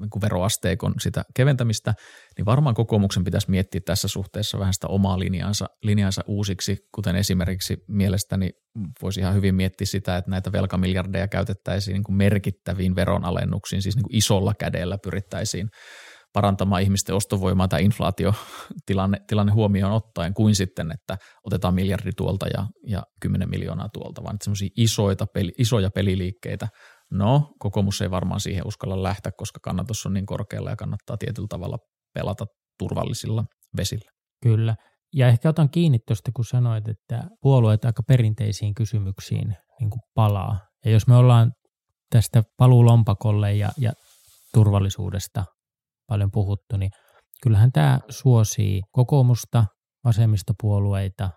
niin 0.01 0.11
kuin 0.11 0.23
veroasteikon 0.23 0.95
sitä 1.01 1.25
keventämistä, 1.35 1.95
niin 2.37 2.47
varmaan 2.47 2.75
kokoomuksen 2.75 3.25
pitäisi 3.25 3.51
miettiä 3.51 3.81
tässä 3.85 4.09
suhteessa 4.09 4.59
vähän 4.59 4.75
sitä 4.75 4.87
omaa 4.87 5.19
linjansa, 5.19 5.67
linjansa 5.83 6.23
uusiksi, 6.27 6.77
kuten 6.95 7.17
esimerkiksi 7.17 7.77
mielestäni 7.89 8.51
voisi 9.03 9.21
ihan 9.21 9.35
hyvin 9.35 9.55
miettiä 9.55 9.87
sitä, 9.87 10.17
että 10.17 10.31
näitä 10.31 10.53
velkamiljardeja 10.53 11.29
käytettäisiin 11.29 11.93
niin 11.93 12.05
kuin 12.05 12.17
merkittäviin 12.17 12.97
veronalennuksiin, 12.97 13.83
siis 13.83 13.97
niin 13.97 14.03
kuin 14.03 14.17
isolla 14.17 14.55
kädellä 14.55 14.99
pyrittäisiin 14.99 15.56
parantamaan 16.33 16.83
ihmisten 16.83 17.15
ostovoimaa 17.15 17.69
tai 17.69 17.85
inflaatiotilanne 17.85 19.21
tilanne 19.27 19.53
huomioon 19.53 19.93
ottaen, 19.93 20.35
kuin 20.35 20.55
sitten, 20.55 20.93
että 20.93 21.19
otetaan 21.45 21.75
miljardi 21.75 22.11
tuolta 22.17 22.47
ja, 22.47 22.67
ja 22.87 23.03
10 23.21 23.51
miljoonaa 23.51 23.89
tuolta, 23.93 24.23
vaan 24.25 24.37
semmoisia 24.43 24.69
isoja, 24.77 25.17
peli, 25.35 25.53
isoja 25.59 25.91
peliliikkeitä. 25.95 26.69
No, 27.11 27.55
kokoomus 27.59 28.01
ei 28.01 28.11
varmaan 28.11 28.41
siihen 28.41 28.67
uskalla 28.67 29.03
lähteä, 29.03 29.33
koska 29.37 29.61
kannatus 29.63 30.07
on 30.07 30.13
niin 30.13 30.27
korkealla 30.27 30.71
ja 30.71 30.77
kannattaa 30.77 31.17
tietyllä 31.17 31.49
tavalla 31.51 31.79
pelata 32.15 32.47
turvallisilla 32.79 33.45
vesillä. 33.77 34.11
Kyllä. 34.43 34.77
Ja 35.15 35.29
ehkä 35.29 35.49
otan 35.49 35.71
kiinni 35.71 35.99
tuosta, 36.07 36.31
kun 36.37 36.45
sanoit, 36.45 36.89
että 36.89 37.25
puolueet 37.43 37.85
aika 37.85 38.03
perinteisiin 38.03 38.75
kysymyksiin 38.75 39.57
niin 39.81 39.91
kuin 39.91 40.01
palaa. 40.15 40.59
Ja 40.85 40.91
jos 40.91 41.07
me 41.07 41.17
ollaan 41.17 41.53
tästä 42.11 42.43
paluulompakolle 42.57 43.55
ja, 43.55 43.69
ja 43.79 43.93
turvallisuudesta 44.57 45.45
paljon 46.07 46.31
puhuttu, 46.31 46.77
niin 46.77 46.91
kyllähän 47.43 47.73
tämä 47.73 48.01
suosii 48.09 48.83
kokoomusta, 48.93 49.65
vasemmistopuolueita 50.05 51.31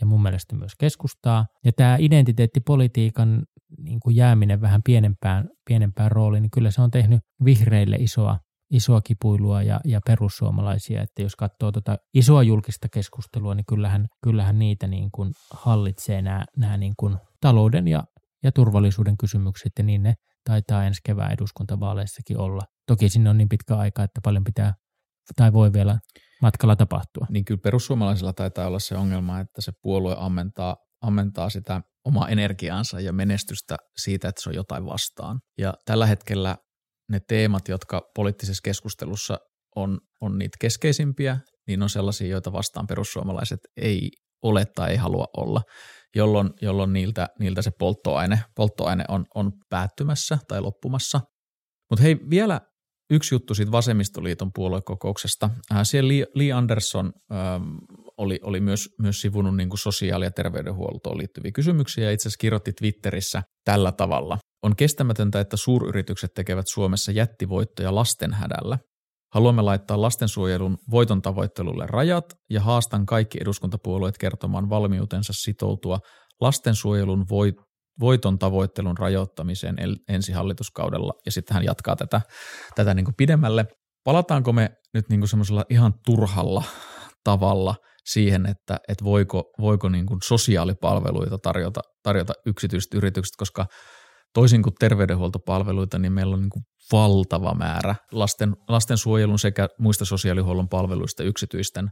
ja 0.00 0.06
mun 0.06 0.22
mielestä 0.22 0.56
myös 0.56 0.72
keskustaa. 0.78 1.46
Ja 1.64 1.72
tämä 1.76 1.96
identiteettipolitiikan 2.00 3.42
niin 3.78 4.00
kuin 4.00 4.16
jääminen 4.16 4.60
vähän 4.60 4.80
pienempään, 4.84 5.48
pienempään 5.68 6.12
rooliin, 6.12 6.42
niin 6.42 6.50
kyllä 6.50 6.70
se 6.70 6.82
on 6.82 6.90
tehnyt 6.90 7.20
vihreille 7.44 7.96
isoa 7.96 8.38
isoa 8.72 9.00
kipuilua 9.00 9.62
ja, 9.62 9.80
ja 9.84 10.00
perussuomalaisia, 10.06 11.02
että 11.02 11.22
jos 11.22 11.36
katsoo 11.36 11.72
tuota 11.72 11.96
isoa 12.14 12.42
julkista 12.42 12.88
keskustelua, 12.88 13.54
niin 13.54 13.66
kyllähän, 13.68 14.06
kyllähän 14.24 14.58
niitä 14.58 14.86
niin 14.86 15.10
kuin 15.12 15.32
hallitsee 15.52 16.22
nämä, 16.22 16.44
nämä 16.56 16.76
niin 16.76 16.94
kuin 16.96 17.16
talouden 17.40 17.88
ja, 17.88 18.04
ja 18.42 18.52
turvallisuuden 18.52 19.16
kysymykset, 19.16 19.72
ja 19.78 19.84
niin 19.84 20.02
ne 20.02 20.14
taitaa 20.44 20.84
ensi 20.84 21.00
kevään 21.04 21.32
eduskuntavaaleissakin 21.32 22.38
olla. 22.38 22.62
Toki 22.86 23.08
sinne 23.08 23.30
on 23.30 23.38
niin 23.38 23.48
pitkä 23.48 23.76
aika, 23.76 24.02
että 24.02 24.20
paljon 24.24 24.44
pitää 24.44 24.74
tai 25.36 25.52
voi 25.52 25.72
vielä 25.72 25.98
matkalla 26.42 26.76
tapahtua. 26.76 27.26
Niin 27.30 27.44
kyllä 27.44 27.60
perussuomalaisilla 27.62 28.32
taitaa 28.32 28.66
olla 28.66 28.78
se 28.78 28.96
ongelma, 28.96 29.40
että 29.40 29.60
se 29.60 29.72
puolue 29.82 30.16
ammentaa, 30.18 30.76
ammentaa 31.02 31.50
sitä 31.50 31.80
omaa 32.04 32.28
energiaansa 32.28 33.00
ja 33.00 33.12
menestystä 33.12 33.76
siitä, 33.96 34.28
että 34.28 34.42
se 34.42 34.48
on 34.48 34.54
jotain 34.54 34.86
vastaan. 34.86 35.40
Ja 35.58 35.74
tällä 35.84 36.06
hetkellä 36.06 36.56
ne 37.10 37.20
teemat, 37.28 37.68
jotka 37.68 38.02
poliittisessa 38.14 38.60
keskustelussa 38.64 39.38
on, 39.76 40.00
on 40.20 40.38
niitä 40.38 40.56
keskeisimpiä, 40.60 41.38
niin 41.66 41.82
on 41.82 41.90
sellaisia, 41.90 42.28
joita 42.28 42.52
vastaan 42.52 42.86
perussuomalaiset 42.86 43.60
ei 43.76 44.10
ole 44.42 44.64
tai 44.74 44.90
ei 44.90 44.96
halua 44.96 45.26
olla, 45.36 45.62
jolloin, 46.16 46.50
jolloin 46.62 46.92
niiltä, 46.92 47.28
niiltä 47.38 47.62
se 47.62 47.70
polttoaine, 47.78 48.40
polttoaine 48.56 49.04
on, 49.08 49.24
on 49.34 49.52
päättymässä 49.70 50.38
tai 50.48 50.60
loppumassa. 50.60 51.20
Mutta 51.90 52.02
hei, 52.02 52.16
vielä 52.30 52.60
yksi 53.10 53.34
juttu 53.34 53.54
siitä 53.54 53.72
vasemmistoliiton 53.72 54.50
puoluekokouksesta. 54.54 55.50
Äh, 55.72 55.78
siellä 55.82 56.12
Lee, 56.34 56.52
Anderson 56.52 57.12
ähm, 57.32 57.76
oli, 58.18 58.40
oli 58.42 58.60
myös, 58.60 58.88
myös 59.02 59.20
sivunut 59.20 59.56
niin 59.56 59.68
kuin 59.68 59.78
sosiaali- 59.78 60.24
ja 60.24 60.30
terveydenhuoltoon 60.30 61.18
liittyviä 61.18 61.52
kysymyksiä 61.54 62.04
ja 62.04 62.10
itse 62.10 62.28
asiassa 62.28 62.40
kirjoitti 62.40 62.72
Twitterissä 62.72 63.42
tällä 63.64 63.92
tavalla. 63.92 64.38
On 64.62 64.76
kestämätöntä, 64.76 65.40
että 65.40 65.56
suuryritykset 65.56 66.30
tekevät 66.34 66.66
Suomessa 66.68 67.12
jättivoittoja 67.12 67.94
lastenhädällä. 67.94 68.78
Haluamme 69.34 69.62
laittaa 69.62 70.02
lastensuojelun 70.02 70.78
voiton 70.90 71.22
tavoittelulle 71.22 71.86
rajat 71.86 72.24
ja 72.50 72.60
haastan 72.60 73.06
kaikki 73.06 73.38
eduskuntapuolueet 73.40 74.18
kertomaan 74.18 74.70
valmiutensa 74.70 75.32
sitoutua 75.36 75.98
lastensuojelun 76.40 77.24
voit, 77.30 77.54
voiton 78.00 78.38
tavoittelun 78.38 78.98
rajoittamiseen 78.98 79.76
ensi 80.08 80.32
hallituskaudella. 80.32 81.12
Ja 81.26 81.32
sitten 81.32 81.54
hän 81.54 81.64
jatkaa 81.64 81.96
tätä, 81.96 82.20
tätä 82.74 82.94
niin 82.94 83.04
kuin 83.04 83.14
pidemmälle. 83.16 83.66
Palataanko 84.04 84.52
me 84.52 84.70
nyt 84.94 85.08
niin 85.08 85.20
kuin 85.20 85.28
semmoisella 85.28 85.64
ihan 85.70 85.94
turhalla 86.06 86.62
tavalla 87.24 87.74
siihen, 88.04 88.46
että, 88.46 88.78
että 88.88 89.04
voiko, 89.04 89.44
voiko 89.60 89.88
niin 89.88 90.06
kuin 90.06 90.18
sosiaalipalveluita 90.24 91.38
tarjota, 91.38 91.80
tarjota 92.02 92.32
yksityiset 92.46 92.94
yritykset, 92.94 93.36
koska 93.36 93.66
toisin 94.34 94.62
kuin 94.62 94.74
terveydenhuoltopalveluita, 94.80 95.98
niin 95.98 96.12
meillä 96.12 96.34
on 96.34 96.40
niin 96.40 96.50
kuin 96.50 96.62
valtava 96.92 97.54
määrä 97.54 97.94
lasten, 98.12 98.56
lastensuojelun 98.68 99.38
sekä 99.38 99.68
muista 99.78 100.04
sosiaalihuollon 100.04 100.68
palveluista 100.68 101.22
yksityisten 101.22 101.88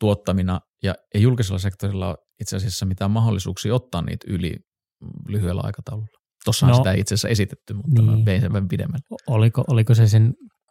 tuottamina, 0.00 0.60
ja 0.82 0.94
ei 1.14 1.22
julkisella 1.22 1.58
sektorilla 1.58 2.08
ole 2.08 2.16
itse 2.40 2.56
asiassa 2.56 2.86
mitään 2.86 3.10
mahdollisuuksia 3.10 3.74
ottaa 3.74 4.02
niitä 4.02 4.26
yli 4.28 4.56
lyhyellä 5.28 5.62
aikataululla. 5.64 6.18
Tuossa 6.44 6.66
no, 6.66 6.74
sitä 6.74 6.92
ei 6.92 7.00
itse 7.00 7.14
asiassa 7.14 7.28
esitetty, 7.28 7.74
mutta 7.74 8.02
niin. 8.02 8.18
mä 8.18 8.24
vein 8.24 8.40
sen 8.40 8.52
vähän 8.52 8.68
pidemmälle. 8.68 9.06
Oliko, 9.26 9.64
oliko 9.68 9.94
se 9.94 10.08
sen, 10.08 10.22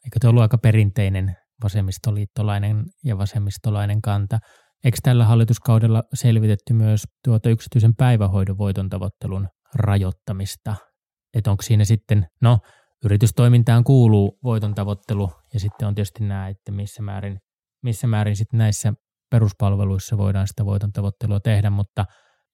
eikö 0.05 0.19
tuo 0.21 0.29
ollut 0.29 0.41
aika 0.41 0.57
perinteinen 0.57 1.35
vasemmistoliittolainen 1.63 2.83
ja 3.03 3.17
vasemmistolainen 3.17 4.01
kanta? 4.01 4.39
Eikö 4.83 4.97
tällä 5.03 5.25
hallituskaudella 5.25 6.03
selvitetty 6.13 6.73
myös 6.73 7.03
tuota 7.23 7.49
yksityisen 7.49 7.95
päivähoidon 7.95 8.57
voiton 8.57 8.89
tavoittelun 8.89 9.47
rajoittamista? 9.75 10.75
Että 11.33 11.51
onko 11.51 11.63
siinä 11.63 11.85
sitten, 11.85 12.27
no 12.41 12.59
yritystoimintaan 13.05 13.83
kuuluu 13.83 14.39
voiton 14.43 14.75
tavoittelu 14.75 15.29
ja 15.53 15.59
sitten 15.59 15.87
on 15.87 15.95
tietysti 15.95 16.23
nämä, 16.23 16.47
että 16.47 16.71
missä 16.71 17.01
määrin, 17.03 17.39
missä 17.83 18.07
määrin 18.07 18.35
sitten 18.35 18.57
näissä 18.57 18.93
peruspalveluissa 19.31 20.17
voidaan 20.17 20.47
sitä 20.47 20.65
voiton 20.65 20.91
tavoittelua 20.91 21.39
tehdä, 21.39 21.69
mutta 21.69 22.05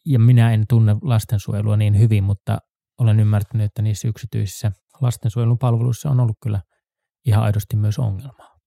ja 0.05 0.19
minä 0.19 0.53
en 0.53 0.65
tunne 0.69 0.95
lastensuojelua 1.01 1.77
niin 1.77 1.99
hyvin, 1.99 2.23
mutta 2.23 2.59
olen 2.99 3.19
ymmärtänyt, 3.19 3.65
että 3.65 3.81
niissä 3.81 4.07
yksityisissä 4.07 4.71
lastensuojelun 5.01 5.57
palveluissa 5.57 6.09
on 6.09 6.19
ollut 6.19 6.37
kyllä 6.43 6.61
ihan 7.25 7.43
aidosti 7.43 7.75
myös 7.75 7.99
ongelmaa. 7.99 8.59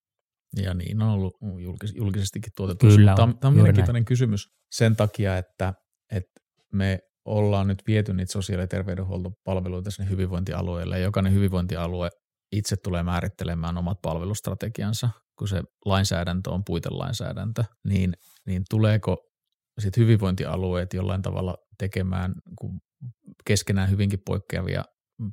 Ja 0.57 0.75
niin 0.75 1.03
on 1.03 1.09
ollut 1.09 1.35
julkis- 1.43 1.97
julkisestikin 1.97 2.53
tuotettu. 2.57 2.87
Kyllä 2.87 3.15
Tämä 3.15 3.25
on, 3.25 3.39
tämä 3.39 3.49
on 3.49 3.55
mielenkiintoinen 3.55 4.01
näin. 4.01 4.05
kysymys 4.05 4.49
sen 4.73 4.97
takia, 4.97 5.39
että, 5.39 5.75
että 6.13 6.41
me 6.73 6.99
ollaan 7.25 7.67
nyt 7.67 7.83
viety 7.87 8.13
niitä 8.13 8.33
sosiaali- 8.33 8.63
ja 8.63 8.69
terveydenhuoltopalveluita 8.69 9.91
sinne 9.91 10.11
hyvinvointialueelle, 10.11 10.99
ja 10.99 11.05
jokainen 11.05 11.33
hyvinvointialue 11.33 12.11
itse 12.53 12.77
tulee 12.85 13.03
määrittelemään 13.03 13.79
omat 13.79 13.99
palvelustrategiansa, 14.03 15.11
kun 15.39 15.49
se 15.49 15.63
lainsäädäntö 15.85 16.51
on 16.51 16.63
puitelainsäädäntö, 16.67 17.65
niin, 17.85 18.15
niin 18.47 18.63
tuleeko 18.71 19.17
sitten 19.81 20.03
hyvinvointialueet 20.03 20.95
jollain 20.95 21.23
tavalla 21.23 21.57
tekemään 21.79 22.35
keskenään 23.47 23.91
hyvinkin 23.91 24.21
poikkeavia 24.27 24.85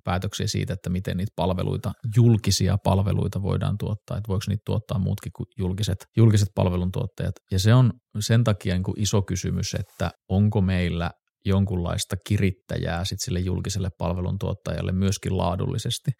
päätöksiä 0.04 0.48
siitä, 0.48 0.74
että 0.74 0.90
miten 0.90 1.18
niitä 1.18 1.32
palveluita, 1.36 1.92
julkisia 2.16 2.78
palveluita 2.84 3.42
voidaan 3.42 3.78
tuottaa, 3.78 4.18
että 4.18 4.28
voiko 4.28 4.44
niitä 4.48 4.62
tuottaa 4.66 5.00
muutkin 5.00 5.32
kuin 5.36 5.48
julkiset, 5.58 6.06
julkiset 6.18 6.50
palveluntuottajat. 6.56 7.36
Ja 7.52 7.60
se 7.60 7.74
on 7.74 7.94
sen 8.20 8.44
takia 8.44 8.74
niin 8.74 8.84
kuin 8.84 9.02
iso 9.02 9.22
kysymys, 9.22 9.74
että 9.74 10.12
onko 10.30 10.62
meillä 10.62 11.12
jonkunlaista 11.50 12.16
kirittäjää 12.28 13.06
sit 13.06 13.20
sille 13.22 13.40
julkiselle 13.40 13.90
palveluntuottajalle 13.98 14.92
myöskin 14.92 15.38
laadullisesti, 15.38 16.12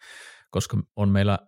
koska 0.50 0.76
on 0.96 1.08
meillä 1.08 1.38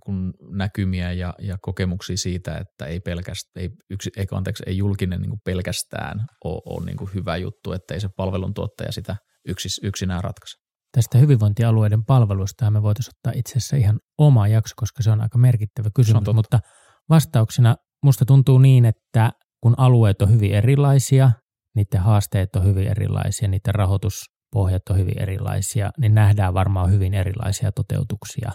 kun 0.00 0.34
näkymiä 0.50 1.12
ja, 1.12 1.34
ja 1.38 1.56
kokemuksia 1.62 2.16
siitä, 2.16 2.58
että 2.58 2.86
ei 2.86 3.00
pelkästään, 3.00 3.62
ei, 3.62 3.70
yksi, 3.90 4.10
ei, 4.16 4.26
anteeksi, 4.30 4.62
ei 4.66 4.76
julkinen 4.76 5.20
niin 5.20 5.30
kuin 5.30 5.40
pelkästään 5.44 6.26
ole, 6.44 6.62
ole 6.66 6.86
niin 6.86 6.96
kuin 6.96 7.10
hyvä 7.14 7.36
juttu, 7.36 7.72
että 7.72 7.94
ei 7.94 8.00
se 8.00 8.08
palveluntuottaja 8.16 8.92
sitä 8.92 9.16
yksis, 9.48 9.80
yksinään 9.82 10.24
ratkaise. 10.24 10.56
Tästä 10.96 11.18
hyvinvointialueiden 11.18 12.04
palveluista 12.04 12.70
me 12.70 12.82
voitaisiin 12.82 13.14
ottaa 13.18 13.32
itse 13.36 13.52
asiassa 13.52 13.76
ihan 13.76 14.00
oma 14.18 14.48
jakso, 14.48 14.74
koska 14.76 15.02
se 15.02 15.10
on 15.10 15.20
aika 15.20 15.38
merkittävä 15.38 15.88
kysymys, 15.94 16.34
mutta 16.34 16.60
vastauksena 17.08 17.76
musta 18.02 18.24
tuntuu 18.24 18.58
niin, 18.58 18.84
että 18.84 19.30
kun 19.60 19.74
alueet 19.76 20.22
on 20.22 20.30
hyvin 20.30 20.54
erilaisia, 20.54 21.30
niiden 21.74 22.00
haasteet 22.00 22.56
on 22.56 22.64
hyvin 22.64 22.86
erilaisia, 22.88 23.48
niiden 23.48 23.74
rahoituspohjat 23.74 24.88
on 24.90 24.98
hyvin 24.98 25.22
erilaisia, 25.22 25.90
niin 25.98 26.14
nähdään 26.14 26.54
varmaan 26.54 26.90
hyvin 26.90 27.14
erilaisia 27.14 27.72
toteutuksia. 27.72 28.52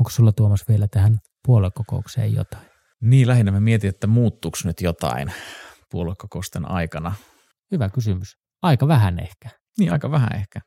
Onko 0.00 0.10
sulla 0.10 0.32
Tuomas 0.32 0.68
vielä 0.68 0.88
tähän 0.88 1.18
puoluekokoukseen 1.46 2.34
jotain? 2.34 2.66
Niin, 3.00 3.28
lähinnä 3.28 3.52
mä 3.52 3.60
mietin, 3.60 3.90
että 3.90 4.06
muuttuuko 4.06 4.58
nyt 4.64 4.80
jotain 4.80 5.32
puoluekokousten 5.90 6.70
aikana. 6.70 7.14
Hyvä 7.72 7.88
kysymys. 7.88 8.36
Aika 8.62 8.88
vähän 8.88 9.18
ehkä. 9.18 9.50
Niin, 9.78 9.92
aika 9.92 10.10
vähän 10.10 10.36
ehkä. 10.36 10.60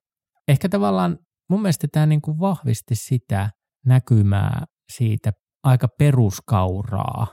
Ehkä 0.48 0.70
tavallaan 0.70 1.20
mun 1.50 1.62
mielestä 1.62 1.88
tämä 1.92 2.06
niin 2.06 2.22
kuin 2.22 2.40
vahvisti 2.40 2.96
sitä 2.96 3.50
näkymää 3.86 4.66
siitä 4.92 5.34
aika 5.64 5.88
peruskauraa, 6.00 7.28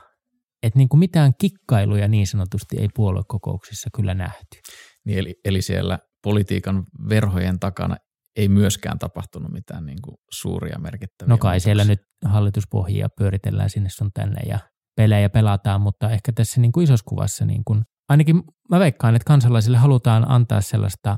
että 0.63 0.79
niin 0.79 0.89
kuin 0.89 0.99
mitään 0.99 1.33
kikkailuja 1.41 2.07
niin 2.07 2.27
sanotusti 2.27 2.77
ei 2.79 2.87
puoluekokouksissa 2.95 3.89
kyllä 3.95 4.13
nähty. 4.13 4.59
Niin 5.05 5.19
eli, 5.19 5.35
eli 5.45 5.61
siellä 5.61 5.99
politiikan 6.23 6.83
verhojen 7.09 7.59
takana 7.59 7.97
ei 8.35 8.49
myöskään 8.49 8.99
tapahtunut 8.99 9.51
mitään 9.51 9.85
niin 9.85 10.01
kuin 10.03 10.15
suuria 10.31 10.79
merkittäviä 10.79 11.29
No 11.29 11.37
kai 11.37 11.49
muutoksia. 11.49 11.65
siellä 11.65 11.83
nyt 11.83 11.99
hallituspohjia 12.25 13.07
pyöritellään 13.17 13.69
sinne 13.69 13.89
sun 13.89 14.11
tänne 14.13 14.41
ja 14.49 14.59
pelejä 14.95 15.29
pelataan, 15.29 15.81
mutta 15.81 16.11
ehkä 16.11 16.31
tässä 16.31 16.61
niin 16.61 16.71
kuin 16.71 16.83
isossa 16.83 17.05
kuvassa 17.07 17.45
niin 17.45 17.61
kuin, 17.65 17.83
ainakin 18.09 18.43
mä 18.69 18.79
veikkaan, 18.79 19.15
että 19.15 19.25
kansalaisille 19.27 19.77
halutaan 19.77 20.31
antaa 20.31 20.61
sellaista 20.61 21.17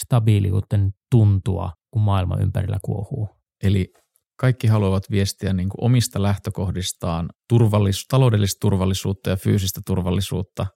stabiiliuden 0.00 0.90
tuntua, 1.10 1.72
kun 1.90 2.02
maailma 2.02 2.36
ympärillä 2.36 2.78
kuohuu. 2.84 3.28
Eli 3.62 3.92
kaikki 4.42 4.66
haluavat 4.66 5.10
viestiä 5.10 5.52
niin 5.52 5.68
kuin 5.68 5.84
omista 5.84 6.22
lähtökohdistaan 6.22 7.28
turvallis- 7.52 8.06
taloudellista 8.08 8.58
turvallisuutta 8.60 9.30
ja 9.30 9.36
fyysistä 9.36 9.80
turvallisuutta. 9.86 10.66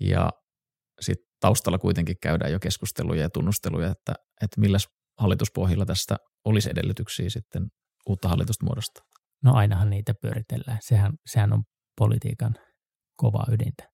Ja 0.00 0.30
sitten 1.00 1.26
taustalla 1.40 1.78
kuitenkin 1.78 2.16
käydään 2.22 2.52
jo 2.52 2.58
keskusteluja 2.60 3.22
ja 3.22 3.30
tunnusteluja, 3.30 3.86
että, 3.86 4.12
että 4.42 4.60
millä 4.60 4.78
hallituspohjilla 5.18 5.86
tästä 5.86 6.16
olisi 6.44 6.70
edellytyksiä 6.70 7.30
sitten 7.30 7.66
uutta 8.08 8.28
hallitusta 8.28 8.66
muodostaa. 8.66 9.04
No 9.44 9.54
ainahan 9.54 9.90
niitä 9.90 10.14
pyöritellään. 10.22 10.78
Sehän, 10.80 11.12
sehän 11.26 11.52
on 11.52 11.62
politiikan 11.98 12.54
kova 13.16 13.44
ydintä. 13.48 13.88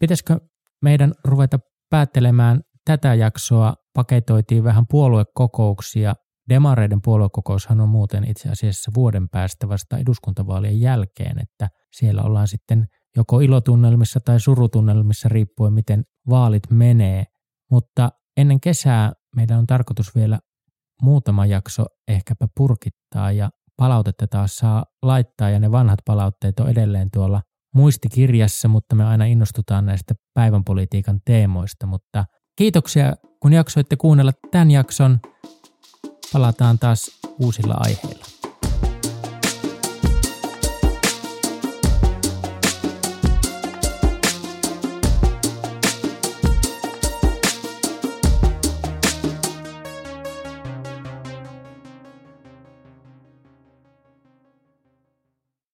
Pitäisikö 0.00 0.36
meidän 0.82 1.12
ruveta 1.24 1.58
päättelemään 1.90 2.60
tätä 2.84 3.14
jaksoa? 3.14 3.74
Paketoitiin 3.94 4.64
vähän 4.64 4.84
puoluekokouksia 4.90 6.14
Demareiden 6.48 7.02
puoluekokoushan 7.02 7.80
on 7.80 7.88
muuten 7.88 8.30
itse 8.30 8.48
asiassa 8.48 8.90
vuoden 8.94 9.28
päästä 9.28 9.68
vasta 9.68 9.98
eduskuntavaalien 9.98 10.80
jälkeen, 10.80 11.38
että 11.42 11.68
siellä 11.92 12.22
ollaan 12.22 12.48
sitten 12.48 12.86
joko 13.16 13.40
ilotunnelmissa 13.40 14.20
tai 14.20 14.40
surutunnelmissa 14.40 15.28
riippuen 15.28 15.72
miten 15.72 16.04
vaalit 16.30 16.70
menee. 16.70 17.24
Mutta 17.70 18.10
ennen 18.36 18.60
kesää 18.60 19.12
meidän 19.36 19.58
on 19.58 19.66
tarkoitus 19.66 20.14
vielä 20.14 20.38
muutama 21.02 21.46
jakso 21.46 21.84
ehkäpä 22.08 22.46
purkittaa 22.56 23.32
ja 23.32 23.50
palautetta 23.76 24.26
taas 24.26 24.56
saa 24.56 24.84
laittaa 25.02 25.50
ja 25.50 25.58
ne 25.60 25.70
vanhat 25.70 25.98
palautteet 26.04 26.60
on 26.60 26.68
edelleen 26.68 27.08
tuolla 27.12 27.42
muistikirjassa, 27.74 28.68
mutta 28.68 28.94
me 28.94 29.04
aina 29.04 29.24
innostutaan 29.24 29.86
näistä 29.86 30.14
päivänpolitiikan 30.34 31.20
teemoista, 31.24 31.86
mutta 31.86 32.24
kiitoksia 32.56 33.16
kun 33.42 33.52
jaksoitte 33.52 33.96
kuunnella 33.96 34.32
tämän 34.50 34.70
jakson. 34.70 35.20
Palataan 36.32 36.78
taas 36.78 37.10
uusilla 37.38 37.74
aiheilla. 37.78 38.37